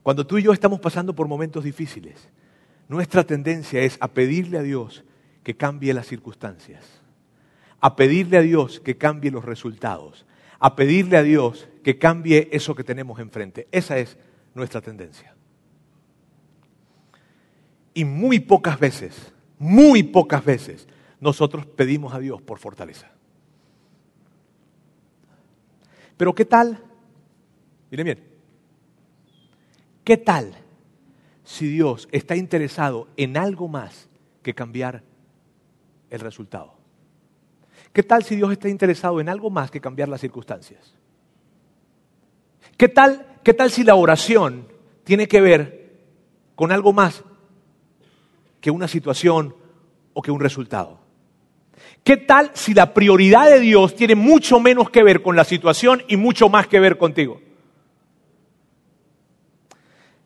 [0.01, 2.27] Cuando tú y yo estamos pasando por momentos difíciles,
[2.89, 5.05] nuestra tendencia es a pedirle a Dios
[5.43, 7.03] que cambie las circunstancias
[7.83, 10.25] a pedirle a Dios que cambie los resultados,
[10.57, 13.67] a pedirle a Dios que cambie eso que tenemos enfrente.
[13.73, 14.17] Esa es
[14.53, 15.35] nuestra tendencia.
[17.93, 20.87] Y muy pocas veces, muy pocas veces,
[21.19, 23.11] nosotros pedimos a Dios por fortaleza.
[26.17, 26.83] Pero ¿qué tal?
[27.91, 28.23] Miren bien,
[30.03, 30.53] ¿qué tal
[31.43, 34.09] si Dios está interesado en algo más
[34.41, 35.03] que cambiar
[36.09, 36.73] el resultado?
[37.91, 40.95] ¿Qué tal si Dios está interesado en algo más que cambiar las circunstancias?
[42.75, 44.67] ¿Qué tal, qué tal si la oración
[45.03, 45.93] tiene que ver
[46.55, 47.23] con algo más
[48.61, 49.55] que una situación
[50.13, 50.99] o que un resultado?
[52.03, 56.03] ¿Qué tal si la prioridad de Dios tiene mucho menos que ver con la situación
[56.07, 57.41] y mucho más que ver contigo?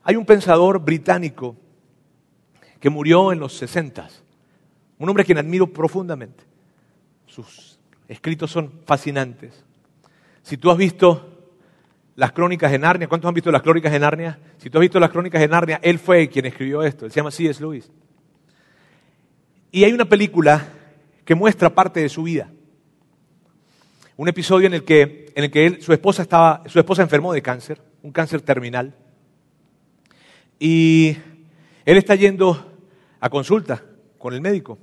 [0.03, 1.55] Hay un pensador británico
[2.79, 4.23] que murió en los sesentas,
[4.99, 6.47] un hombre a quien admiro profundamente
[7.37, 7.77] sus
[8.07, 9.63] escritos son fascinantes.
[10.41, 11.36] Si tú has visto
[12.17, 13.07] las crónicas de Narnia.
[13.07, 14.39] ¿Cuántos han visto las crónicas de Narnia?
[14.57, 17.05] Si tú has visto las crónicas de Narnia, él fue quien escribió esto.
[17.05, 17.61] Él se llama C.S.
[17.61, 17.91] Lewis.
[19.71, 20.67] Y hay una película
[21.23, 22.49] que muestra parte de su vida.
[24.15, 28.41] Un episodio en el que, su, esposa estaba, su esposa enfermó de cáncer, un cáncer
[28.41, 28.95] terminal.
[30.59, 31.17] Y
[31.85, 32.79] él está yendo
[33.19, 33.83] a consulta
[34.17, 34.79] con el médico.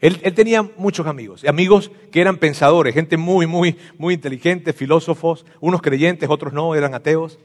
[0.00, 5.82] Él, tenía muchos amigos, amigos que eran pensadores, gente muy, muy, muy inteligente, filósofos, unos
[5.82, 7.38] creyentes, otros no, eran ateos.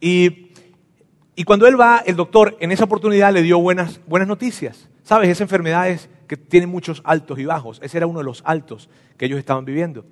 [0.00, 0.48] Y,
[1.44, 4.88] cuando él va, el doctor en esa oportunidad le dio buenas, buenas noticias.
[5.02, 5.28] ¿Sabes?
[5.28, 7.80] Esas enfermedades que tienen muchos altos y bajos.
[7.82, 10.04] Ese era uno de los altos que ellos estaban viviendo.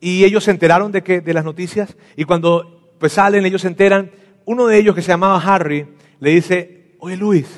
[0.00, 3.68] Y ellos se enteraron de, que, de las noticias y cuando pues salen, ellos se
[3.68, 4.12] enteran,
[4.44, 5.86] uno de ellos que se llamaba Harry
[6.20, 7.48] le dice, oye Luis,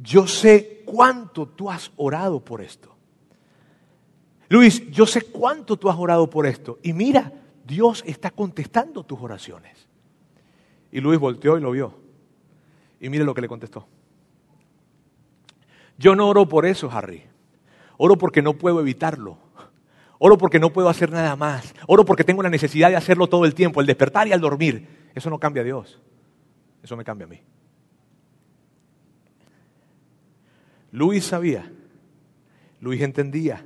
[0.00, 2.94] yo sé cuánto tú has orado por esto.
[4.48, 6.78] Luis, yo sé cuánto tú has orado por esto.
[6.82, 7.32] Y mira,
[7.66, 9.86] Dios está contestando tus oraciones.
[10.92, 11.94] Y Luis volteó y lo vio.
[13.00, 13.86] Y mire lo que le contestó.
[15.98, 17.24] Yo no oro por eso, Harry.
[17.98, 19.38] Oro porque no puedo evitarlo.
[20.18, 21.74] Oro porque no puedo hacer nada más.
[21.86, 25.10] Oro porque tengo la necesidad de hacerlo todo el tiempo, el despertar y al dormir.
[25.14, 26.00] Eso no cambia a Dios.
[26.82, 27.40] Eso me cambia a mí.
[30.92, 31.70] Luis sabía,
[32.80, 33.64] Luis entendía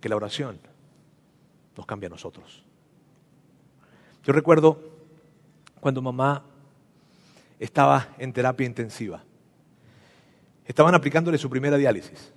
[0.00, 0.58] que la oración
[1.76, 2.64] nos cambia a nosotros.
[4.22, 4.78] Yo recuerdo
[5.80, 6.44] cuando mamá
[7.58, 9.22] estaba en terapia intensiva.
[10.64, 12.32] Estaban aplicándole su primera diálisis.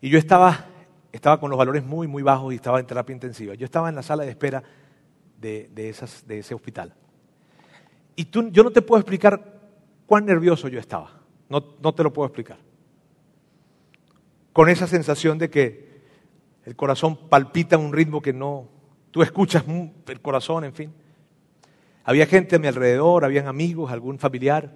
[0.00, 0.66] Y yo estaba,
[1.12, 3.54] estaba con los valores muy, muy bajos y estaba en terapia intensiva.
[3.54, 4.62] Yo estaba en la sala de espera
[5.40, 5.94] de,
[6.28, 6.94] ese hospital.
[8.16, 9.60] Y tú, yo no te puedo explicar
[10.06, 11.19] cuán nervioso yo estaba.
[11.50, 12.58] No, te lo puedo explicar.
[14.52, 15.90] Con esa sensación de que
[16.64, 18.68] el corazón palpita a un ritmo que no,
[19.10, 19.64] tú escuchas
[20.06, 20.94] el corazón, en fin.
[22.04, 24.72] Había gente a mi alrededor, habían amigos, algún familiar.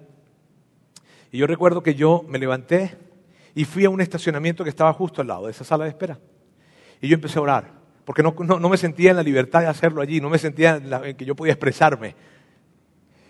[1.31, 2.97] Y yo recuerdo que yo me levanté
[3.55, 6.19] y fui a un estacionamiento que estaba justo al lado de esa sala de espera.
[6.99, 7.71] Y yo empecé a orar,
[8.03, 11.25] porque no, me sentía en la libertad de hacerlo allí, no me sentía en que
[11.25, 12.15] yo podía expresarme.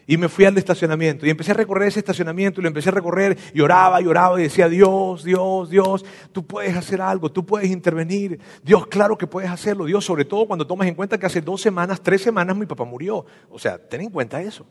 [0.07, 2.91] Y me fui al estacionamiento y empecé a recorrer ese estacionamiento y lo empecé a
[2.91, 7.43] recorrer y oraba y oraba y decía, Dios, Dios, Dios, tú puedes hacer algo, tú
[7.45, 8.39] puedes intervenir.
[8.63, 9.85] Dios, claro que puedes hacerlo.
[9.85, 12.83] Dios, sobre todo cuando tomas en cuenta que hace dos semanas, tres semanas mi papá
[12.83, 13.25] murió.
[13.49, 14.65] O sea, ten en cuenta eso.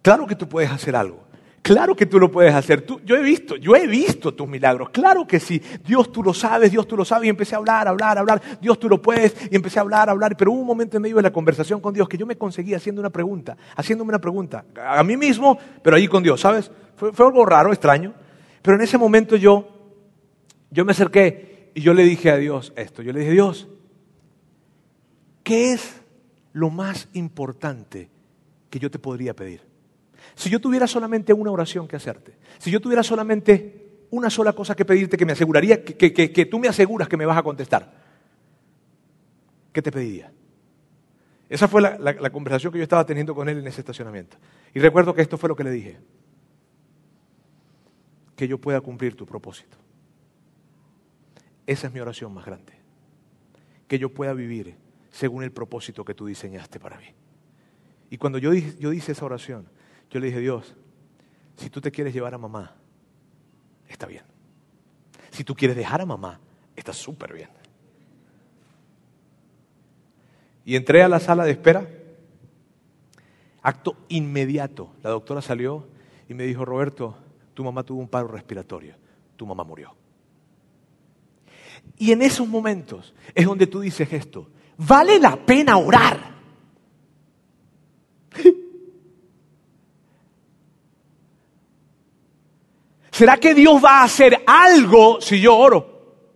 [0.00, 1.26] Claro que tú puedes hacer algo.
[1.66, 2.82] Claro que tú lo puedes hacer.
[2.82, 4.90] Tú, yo he visto, yo he visto tus milagros.
[4.90, 5.60] Claro que sí.
[5.84, 7.26] Dios tú lo sabes, Dios tú lo sabes.
[7.26, 8.40] Y empecé a hablar, hablar, hablar.
[8.60, 9.34] Dios tú lo puedes.
[9.50, 10.36] Y empecé a hablar, hablar.
[10.36, 12.72] Pero hubo un momento en medio de la conversación con Dios que yo me conseguí
[12.72, 14.64] haciendo una pregunta, haciéndome una pregunta.
[14.80, 16.70] A mí mismo, pero allí con Dios, ¿sabes?
[16.94, 18.14] Fue, fue algo raro, extraño.
[18.62, 19.66] Pero en ese momento yo,
[20.70, 23.02] yo me acerqué y yo le dije a Dios esto.
[23.02, 23.66] Yo le dije, Dios,
[25.42, 26.00] ¿qué es
[26.52, 28.08] lo más importante
[28.70, 29.65] que yo te podría pedir?
[30.36, 34.76] Si yo tuviera solamente una oración que hacerte, si yo tuviera solamente una sola cosa
[34.76, 37.92] que pedirte que me aseguraría, que, tú me aseguras que me vas a contestar,
[39.72, 40.30] ¿qué te pediría?
[41.48, 44.36] Esa fue la, la conversación que yo estaba teniendo con él en ese estacionamiento.
[44.74, 45.96] Y recuerdo que esto fue lo que le dije.
[48.36, 49.78] Que yo pueda cumplir tu propósito.
[51.66, 52.74] Esa es mi oración más grande.
[53.88, 54.76] Que yo pueda vivir
[55.10, 57.06] según el propósito que tú diseñaste para mí.
[58.10, 59.66] Y cuando yo, yo hice esa oración,
[60.10, 60.74] yo le dije, Dios,
[61.56, 62.74] si tú te quieres llevar a mamá,
[63.88, 64.24] está bien.
[65.30, 66.40] Si tú quieres dejar a mamá,
[66.74, 67.48] está súper bien.
[70.64, 71.88] Y entré a la sala de espera.
[73.62, 75.86] Acto inmediato, la doctora salió
[76.28, 77.16] y me dijo, Roberto,
[77.54, 78.94] tu mamá tuvo un paro respiratorio,
[79.36, 79.94] tu mamá murió.
[81.98, 86.35] Y en esos momentos es donde tú dices esto, vale la pena orar.
[93.16, 96.26] ¿Será que Dios va a hacer algo si yo oro?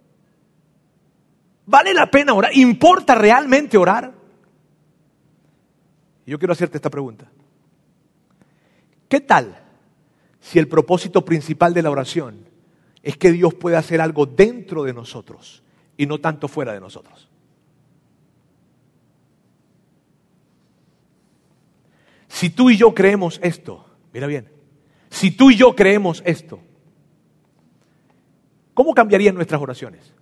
[1.66, 2.57] ¿Vale la pena orar?
[2.57, 4.14] ¿Importa realmente orar?
[6.25, 7.31] Yo quiero hacerte esta pregunta.
[9.11, 9.62] ¿Qué tal
[10.40, 12.47] si el propósito principal de la oración
[13.03, 15.62] es que Dios pueda hacer algo dentro de nosotros
[15.99, 17.29] y no tanto fuera de nosotros?
[22.27, 24.49] Si tú y yo creemos esto, mira bien,
[25.11, 26.61] si tú y yo creemos esto,
[28.74, 30.12] ¿Cómo cambiarían nuestras oraciones?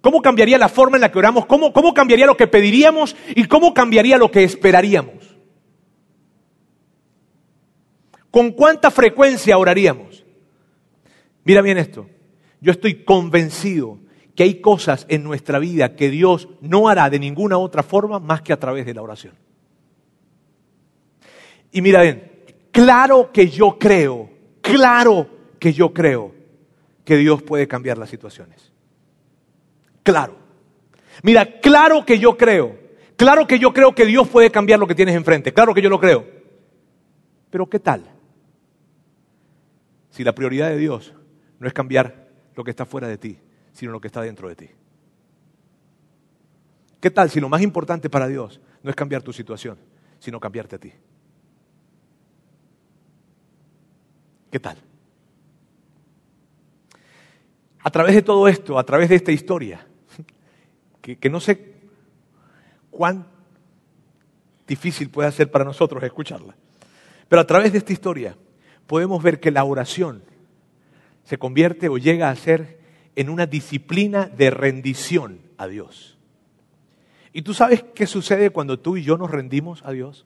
[0.00, 1.46] ¿Cómo cambiaría la forma en la que oramos?
[1.46, 3.16] ¿Cómo, ¿Cómo, cambiaría lo que pediríamos?
[3.34, 5.34] ¿Y cómo cambiaría lo que esperaríamos?
[8.30, 10.24] ¿Con cuánta frecuencia oraríamos?
[11.44, 12.06] Mira bien esto.
[12.60, 13.98] Yo estoy convencido
[14.34, 18.42] que hay cosas en nuestra vida que Dios no hará de ninguna otra forma más
[18.42, 19.34] que a través de la oración.
[21.72, 22.30] Y mira, ven,
[22.70, 24.28] claro que yo creo,
[24.60, 26.34] claro que yo creo
[27.04, 28.72] que Dios puede cambiar las situaciones.
[30.02, 30.36] Claro.
[31.22, 32.78] Mira, claro que yo creo,
[33.16, 35.88] claro que yo creo que Dios puede cambiar lo que tienes enfrente, claro que yo
[35.88, 36.26] lo creo.
[37.50, 38.04] Pero ¿qué tal?
[40.10, 41.14] Si la prioridad de Dios
[41.58, 43.38] no es cambiar lo que está fuera de ti,
[43.72, 44.68] sino lo que está dentro de ti.
[47.00, 49.78] ¿Qué tal si lo más importante para Dios no es cambiar tu situación,
[50.18, 50.92] sino cambiarte a ti?
[54.50, 54.78] ¿Qué tal?
[57.84, 59.86] A través de todo esto, a través de esta historia,
[61.02, 61.74] que, no sé
[62.90, 63.26] cuán
[64.66, 66.56] difícil puede ser para nosotros escucharla,
[67.28, 68.38] pero a través de esta historia
[68.86, 70.22] podemos ver que la oración
[71.24, 72.80] se convierte o llega a ser
[73.16, 76.16] en una disciplina de rendición a Dios.
[77.34, 80.24] ¿Y tú sabes qué sucede cuando tú y yo nos rendimos a Dios?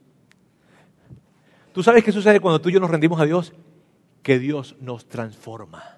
[1.73, 3.53] ¿Tú sabes qué sucede cuando tú y yo nos rendimos a Dios?
[4.23, 5.98] Que Dios nos transforma.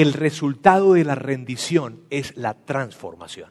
[0.00, 3.50] El resultado de la rendición es la transformación.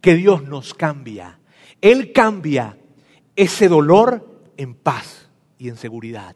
[0.00, 1.38] Que Dios nos cambia.
[1.82, 2.78] Él cambia
[3.36, 6.34] ese dolor en paz y en seguridad.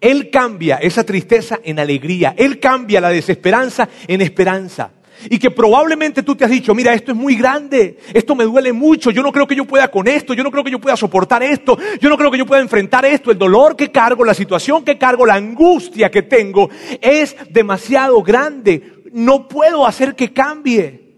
[0.00, 2.34] Él cambia esa tristeza en alegría.
[2.38, 4.92] Él cambia la desesperanza en esperanza.
[5.30, 8.72] Y que probablemente tú te has dicho, mira, esto es muy grande, esto me duele
[8.72, 10.96] mucho, yo no creo que yo pueda con esto, yo no creo que yo pueda
[10.96, 14.34] soportar esto, yo no creo que yo pueda enfrentar esto, el dolor que cargo, la
[14.34, 16.68] situación que cargo, la angustia que tengo
[17.00, 21.14] es demasiado grande, no puedo hacer que cambie.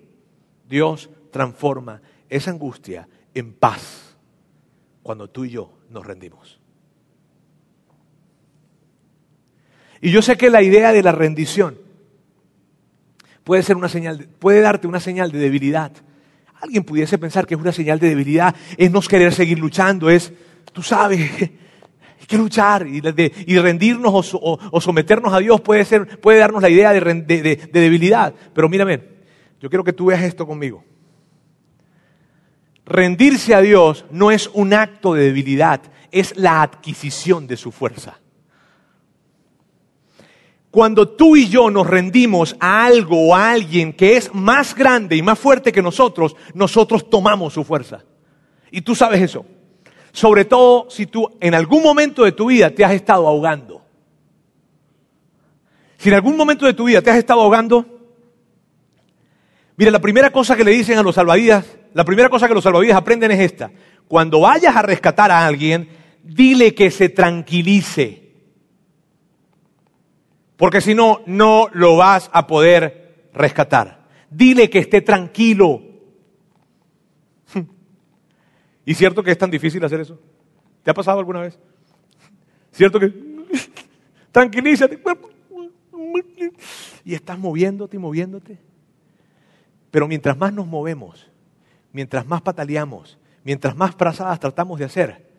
[0.68, 4.16] Dios transforma esa angustia en paz
[5.02, 6.60] cuando tú y yo nos rendimos.
[10.00, 11.85] Y yo sé que la idea de la rendición
[13.46, 15.92] puede ser una señal, puede darte una señal de debilidad.
[16.60, 20.32] Alguien pudiese pensar que es una señal de debilidad, es no querer seguir luchando, es,
[20.72, 23.00] tú sabes, hay que luchar y,
[23.60, 28.34] rendirnos o, someternos a Dios puede, ser, puede darnos la idea de, de debilidad.
[28.52, 29.00] Pero mírame,
[29.60, 30.82] yo quiero que tú veas esto conmigo.
[32.84, 38.18] Rendirse a Dios no es un acto de debilidad, es la adquisición de su fuerza.
[40.76, 45.16] Cuando tú y yo nos rendimos a algo o a alguien que es más grande
[45.16, 48.04] y más fuerte que nosotros, nosotros tomamos su fuerza.
[48.70, 49.46] Y tú sabes eso.
[50.12, 53.86] Sobre todo si tú en algún momento de tu vida te has estado ahogando.
[55.96, 57.86] Si en algún momento de tu vida te has estado ahogando,
[59.78, 61.64] mira, la primera cosa que le dicen a los salvavidas,
[61.94, 63.70] la primera cosa que los salvavidas aprenden es esta.
[64.06, 65.88] Cuando vayas a rescatar a alguien,
[66.22, 68.25] dile que se tranquilice
[70.56, 74.06] porque si no, no lo vas a poder rescatar.
[74.30, 75.82] Dile que esté tranquilo.
[78.84, 80.18] ¿Y cierto que es tan difícil hacer eso?
[80.82, 81.58] ¿Te ha pasado alguna vez?
[82.72, 83.12] ¿Cierto que
[84.32, 84.98] tranquilízate?
[87.04, 88.58] Y estás moviéndote y moviéndote.
[89.90, 91.30] Pero mientras más nos movemos,
[91.92, 95.30] mientras más pataleamos, mientras más brazadas tratamos de hacer,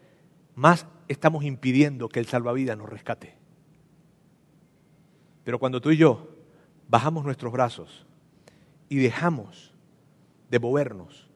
[0.55, 3.35] más estamos impidiendo que el salvavidas nos rescate.
[5.47, 6.27] Pero cuando tú y yo
[6.89, 8.05] bajamos nuestros brazos
[8.89, 9.73] y dejamos
[10.49, 11.29] de movernos,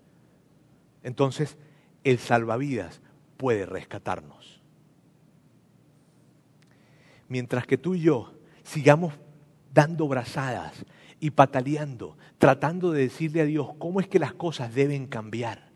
[1.02, 1.58] entonces
[2.04, 3.00] el salvavidas
[3.38, 4.62] puede rescatarnos.
[7.30, 8.34] Mientras que tú y yo
[8.64, 9.14] sigamos
[9.74, 10.86] dando brazadas
[11.22, 15.70] y pataleando, tratando de decirle a Dios cómo es que las cosas deben cambiar,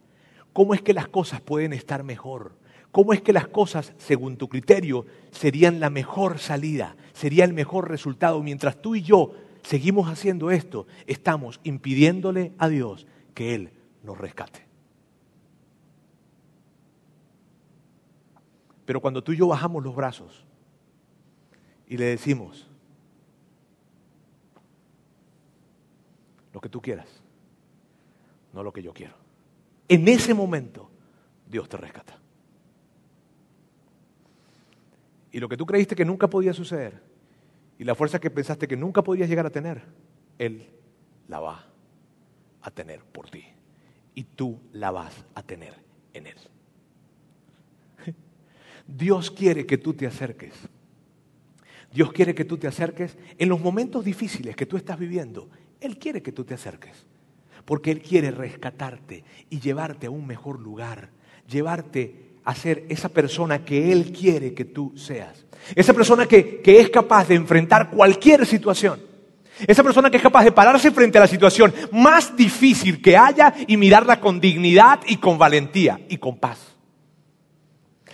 [0.52, 2.58] cómo es que las cosas pueden estar mejor,
[2.96, 7.90] cómo es que las cosas, según tu criterio, serían la mejor salida, sería el mejor
[7.90, 8.42] resultado.
[8.42, 9.34] Mientras tú y yo
[9.64, 14.66] seguimos haciendo esto, estamos impidiéndole a Dios que Él nos rescate.
[18.86, 20.46] Pero cuando tú y yo bajamos los brazos
[21.90, 22.66] y le decimos,
[26.54, 27.10] lo que tú quieras,
[28.54, 29.16] no lo que yo quiero,
[29.90, 30.90] en ese momento
[31.46, 32.22] Dios te rescata.
[35.36, 37.02] Y lo que tú creíste que nunca podía suceder,
[37.78, 39.82] y la fuerza que pensaste que nunca podías llegar a tener,
[40.40, 40.70] Él
[41.28, 41.74] la va
[42.62, 43.44] a tener por ti.
[44.14, 45.74] Y tú la vas a tener
[46.14, 46.38] en Él.
[48.88, 50.54] Dios quiere que tú te acerques.
[51.92, 55.50] Dios quiere que tú te acerques en los momentos difíciles que tú estás viviendo.
[55.82, 57.06] Él quiere que tú te acerques.
[57.66, 61.10] Porque Él quiere rescatarte y llevarte a un mejor lugar.
[61.46, 65.46] Llevarte a ser esa persona que Él quiere que tú seas.
[65.74, 69.02] Esa persona que, es capaz de enfrentar cualquier situación.
[69.66, 73.54] Esa persona que es capaz de pararse frente a la situación más difícil que haya
[73.68, 76.60] y mirarla con dignidad y con valentía y con paz.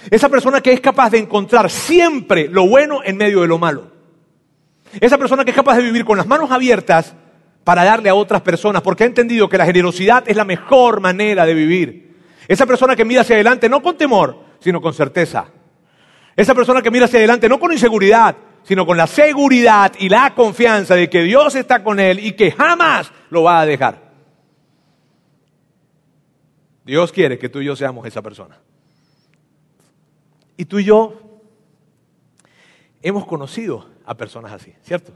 [0.10, 3.92] Esa persona que es capaz de encontrar siempre lo bueno en medio de lo malo.
[5.00, 7.16] Esa persona que es capaz de vivir con las manos abiertas
[7.64, 11.46] para darle a otras personas, porque ha entendido que la generosidad es la mejor manera
[11.46, 12.11] de vivir.
[12.48, 15.48] Esa persona que mira hacia adelante no con temor, sino con certeza.
[16.36, 20.34] Esa persona que mira hacia adelante no con inseguridad, sino con la seguridad y la
[20.36, 24.12] confianza de que Dios está con él y que jamás lo va a dejar.
[26.84, 28.60] Dios quiere que tú y yo seamos esa persona.
[30.58, 31.42] Y tú y yo
[33.02, 35.14] hemos conocido a personas así, ¿cierto?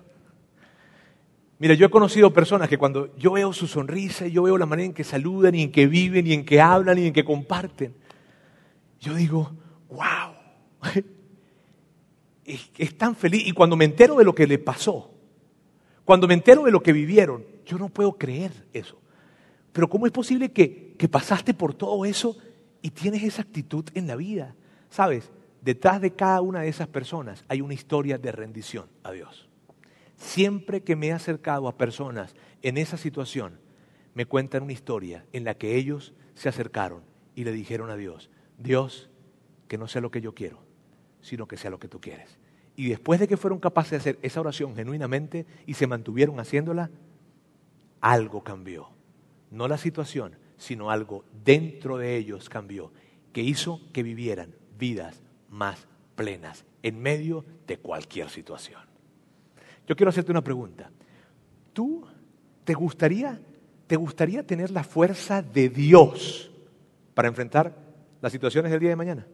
[1.58, 4.88] Mira, yo he conocido personas que cuando yo veo su sonrisa, yo veo la manera
[4.88, 7.96] en que saludan y en que viven y en que hablan y en que comparten,
[9.00, 9.52] yo digo,
[9.90, 10.34] wow,
[12.46, 13.48] es, tan feliz.
[13.48, 15.12] Y cuando me entero de lo que le pasó,
[16.04, 18.98] cuando me entero de lo que vivieron, yo no puedo creer eso.
[19.72, 22.38] Pero ¿cómo es posible que, que pasaste por todo eso
[22.82, 24.56] y tienes esa actitud en la vida?
[24.90, 25.32] ¿Sabes?
[25.62, 29.48] Detrás de cada una de esas personas hay una historia de rendición a Dios.
[30.18, 33.60] Siempre que me he acercado a personas en esa situación,
[34.14, 37.04] me cuentan una historia en la que ellos se acercaron
[37.36, 39.10] y le dijeron a Dios, Dios,
[39.68, 40.60] que no sea lo que yo quiero,
[41.22, 42.38] sino que sea lo que tú quieres.
[42.78, 46.92] Y después de que fueron capaces de hacer esa oración genuinamente y se mantuvieron haciéndola,
[48.02, 48.90] algo cambió.
[49.52, 52.92] No la situación, sino algo dentro de ellos cambió,
[53.34, 58.95] que hizo que vivieran vidas más plenas en medio de cualquier situación.
[59.88, 60.90] Yo quiero hacerte una pregunta.
[61.74, 62.06] ¿Tú
[62.64, 63.40] te gustaría,
[63.88, 66.52] te gustaría tener la fuerza de Dios
[67.14, 67.76] para enfrentar
[68.22, 69.28] las situaciones del día de mañana?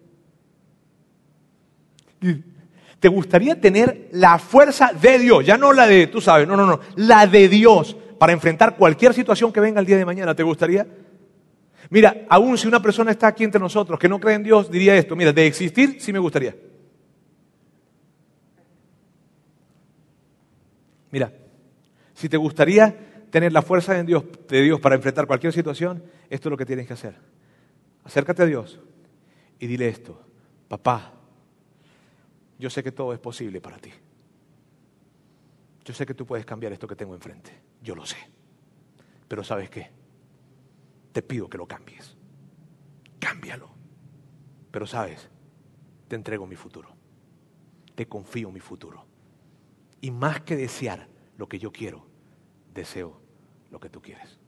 [3.00, 5.46] ¿Te gustaría tener la fuerza de Dios?
[5.46, 9.14] Ya no la de, tú sabes, no, no, no, la de Dios para enfrentar cualquier
[9.14, 10.36] situación que venga el día de mañana.
[10.36, 10.86] ¿Te gustaría?
[11.90, 14.96] Mira, aún si una persona está aquí entre nosotros que no cree en Dios, diría
[14.96, 16.56] esto, mira, de existir sí me gustaría.
[21.12, 21.34] Mira,
[22.14, 26.50] si te gustaría tener la fuerza de Dios, de Dios para enfrentar cualquier situación, esto
[26.50, 27.16] es lo que tienes que hacer.
[28.04, 28.80] Acércate a Dios
[29.60, 30.22] y dile esto,
[30.68, 31.14] papá,
[32.58, 33.92] yo sé que todo es posible para ti.
[35.84, 37.52] Yo sé que tú puedes cambiar esto que tengo enfrente.
[37.82, 38.18] Yo lo sé.
[39.28, 39.90] Pero ¿sabes qué?
[41.12, 42.16] Te pido que lo cambies.
[43.20, 43.70] Cámbialo.
[44.70, 45.28] Pero sabes,
[46.08, 46.90] te entrego mi futuro.
[47.96, 49.11] Te confío mi futuro.
[50.02, 52.06] Y más que desear lo que yo quiero,
[52.74, 53.22] deseo
[53.70, 54.40] lo que tú quieres.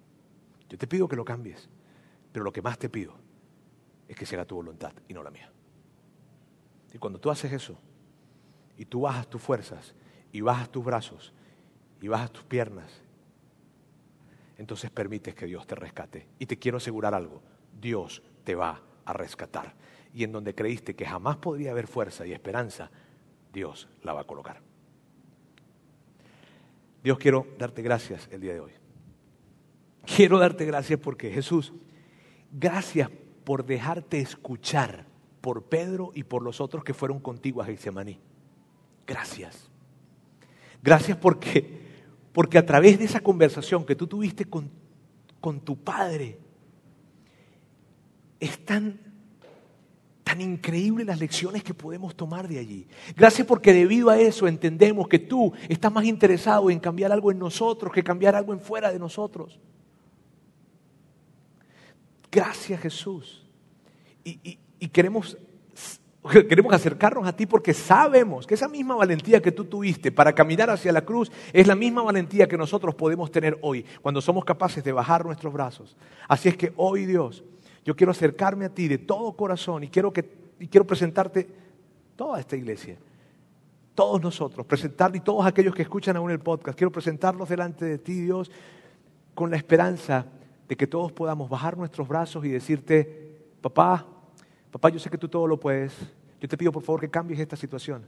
[0.68, 1.70] Yo te pido que lo cambies.
[2.34, 3.14] Pero lo que más te pido
[4.08, 5.52] es que se haga tu voluntad y no la mía.
[6.92, 7.78] Y cuando tú haces eso,
[8.76, 9.94] y tú bajas tus fuerzas
[10.32, 11.32] y bajas tus brazos
[12.02, 13.02] y bajas tus piernas,
[14.58, 16.28] entonces permites que Dios te rescate.
[16.40, 17.42] Y te quiero asegurar algo,
[17.80, 19.76] Dios te va a rescatar.
[20.14, 22.90] Y en donde creíste que jamás podría haber fuerza y esperanza,
[23.52, 24.62] Dios la va a colocar.
[27.04, 28.72] Dios quiero darte gracias el día de hoy.
[30.06, 31.74] Quiero darte gracias porque Jesús,
[32.52, 33.10] gracias
[33.44, 35.06] por dejarte escuchar
[35.42, 38.20] por Pedro y por los otros que fueron contigo a Getsemaní.
[39.06, 39.70] Gracias.
[40.82, 41.82] Gracias porque,
[42.32, 44.72] porque a través de esa conversación que tú tuviste con,
[45.42, 46.40] con tu padre,
[48.40, 48.64] es
[50.34, 52.88] tan, increíble las lecciones que podemos tomar de allí.
[53.16, 57.40] Gracias porque debido a eso entendemos que tú estás más interesado en cambiar algo en
[57.40, 59.60] nosotros que cambiar algo en fuera de nosotros.
[62.32, 63.46] Gracias Jesús.
[64.24, 65.38] Y, y queremos
[66.50, 70.70] Queremos acercarnos a ti porque sabemos que esa misma valentía que tú tuviste para caminar
[70.70, 74.84] hacia la cruz es la misma valentía que nosotros podemos tener hoy cuando somos capaces
[74.84, 75.98] de bajar nuestros brazos.
[76.28, 77.44] Así es que hoy Dios,
[77.86, 80.30] yo quiero acercarme a ti de todo corazón y quiero, que,
[80.60, 81.48] y quiero presentarte
[82.16, 82.98] toda esta iglesia,
[83.96, 87.98] todos nosotros, presentarle y todos aquellos que escuchan aún el podcast, quiero presentarlos delante de
[87.98, 88.52] ti Dios
[89.36, 90.26] con la esperanza
[90.68, 94.06] de que todos podamos bajar nuestros brazos y decirte, papá,
[94.72, 95.94] papá, yo sé que tú todo lo puedes,
[96.40, 98.06] yo te pido por favor que cambies esta situación,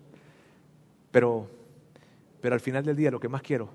[1.11, 1.49] pero,
[2.41, 3.69] pero al final del día lo que más quiero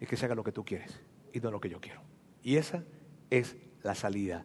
[0.00, 1.00] es que se haga lo que tú quieres
[1.32, 2.00] y no lo que yo quiero.
[2.42, 2.84] Y esa
[3.30, 4.44] es la salida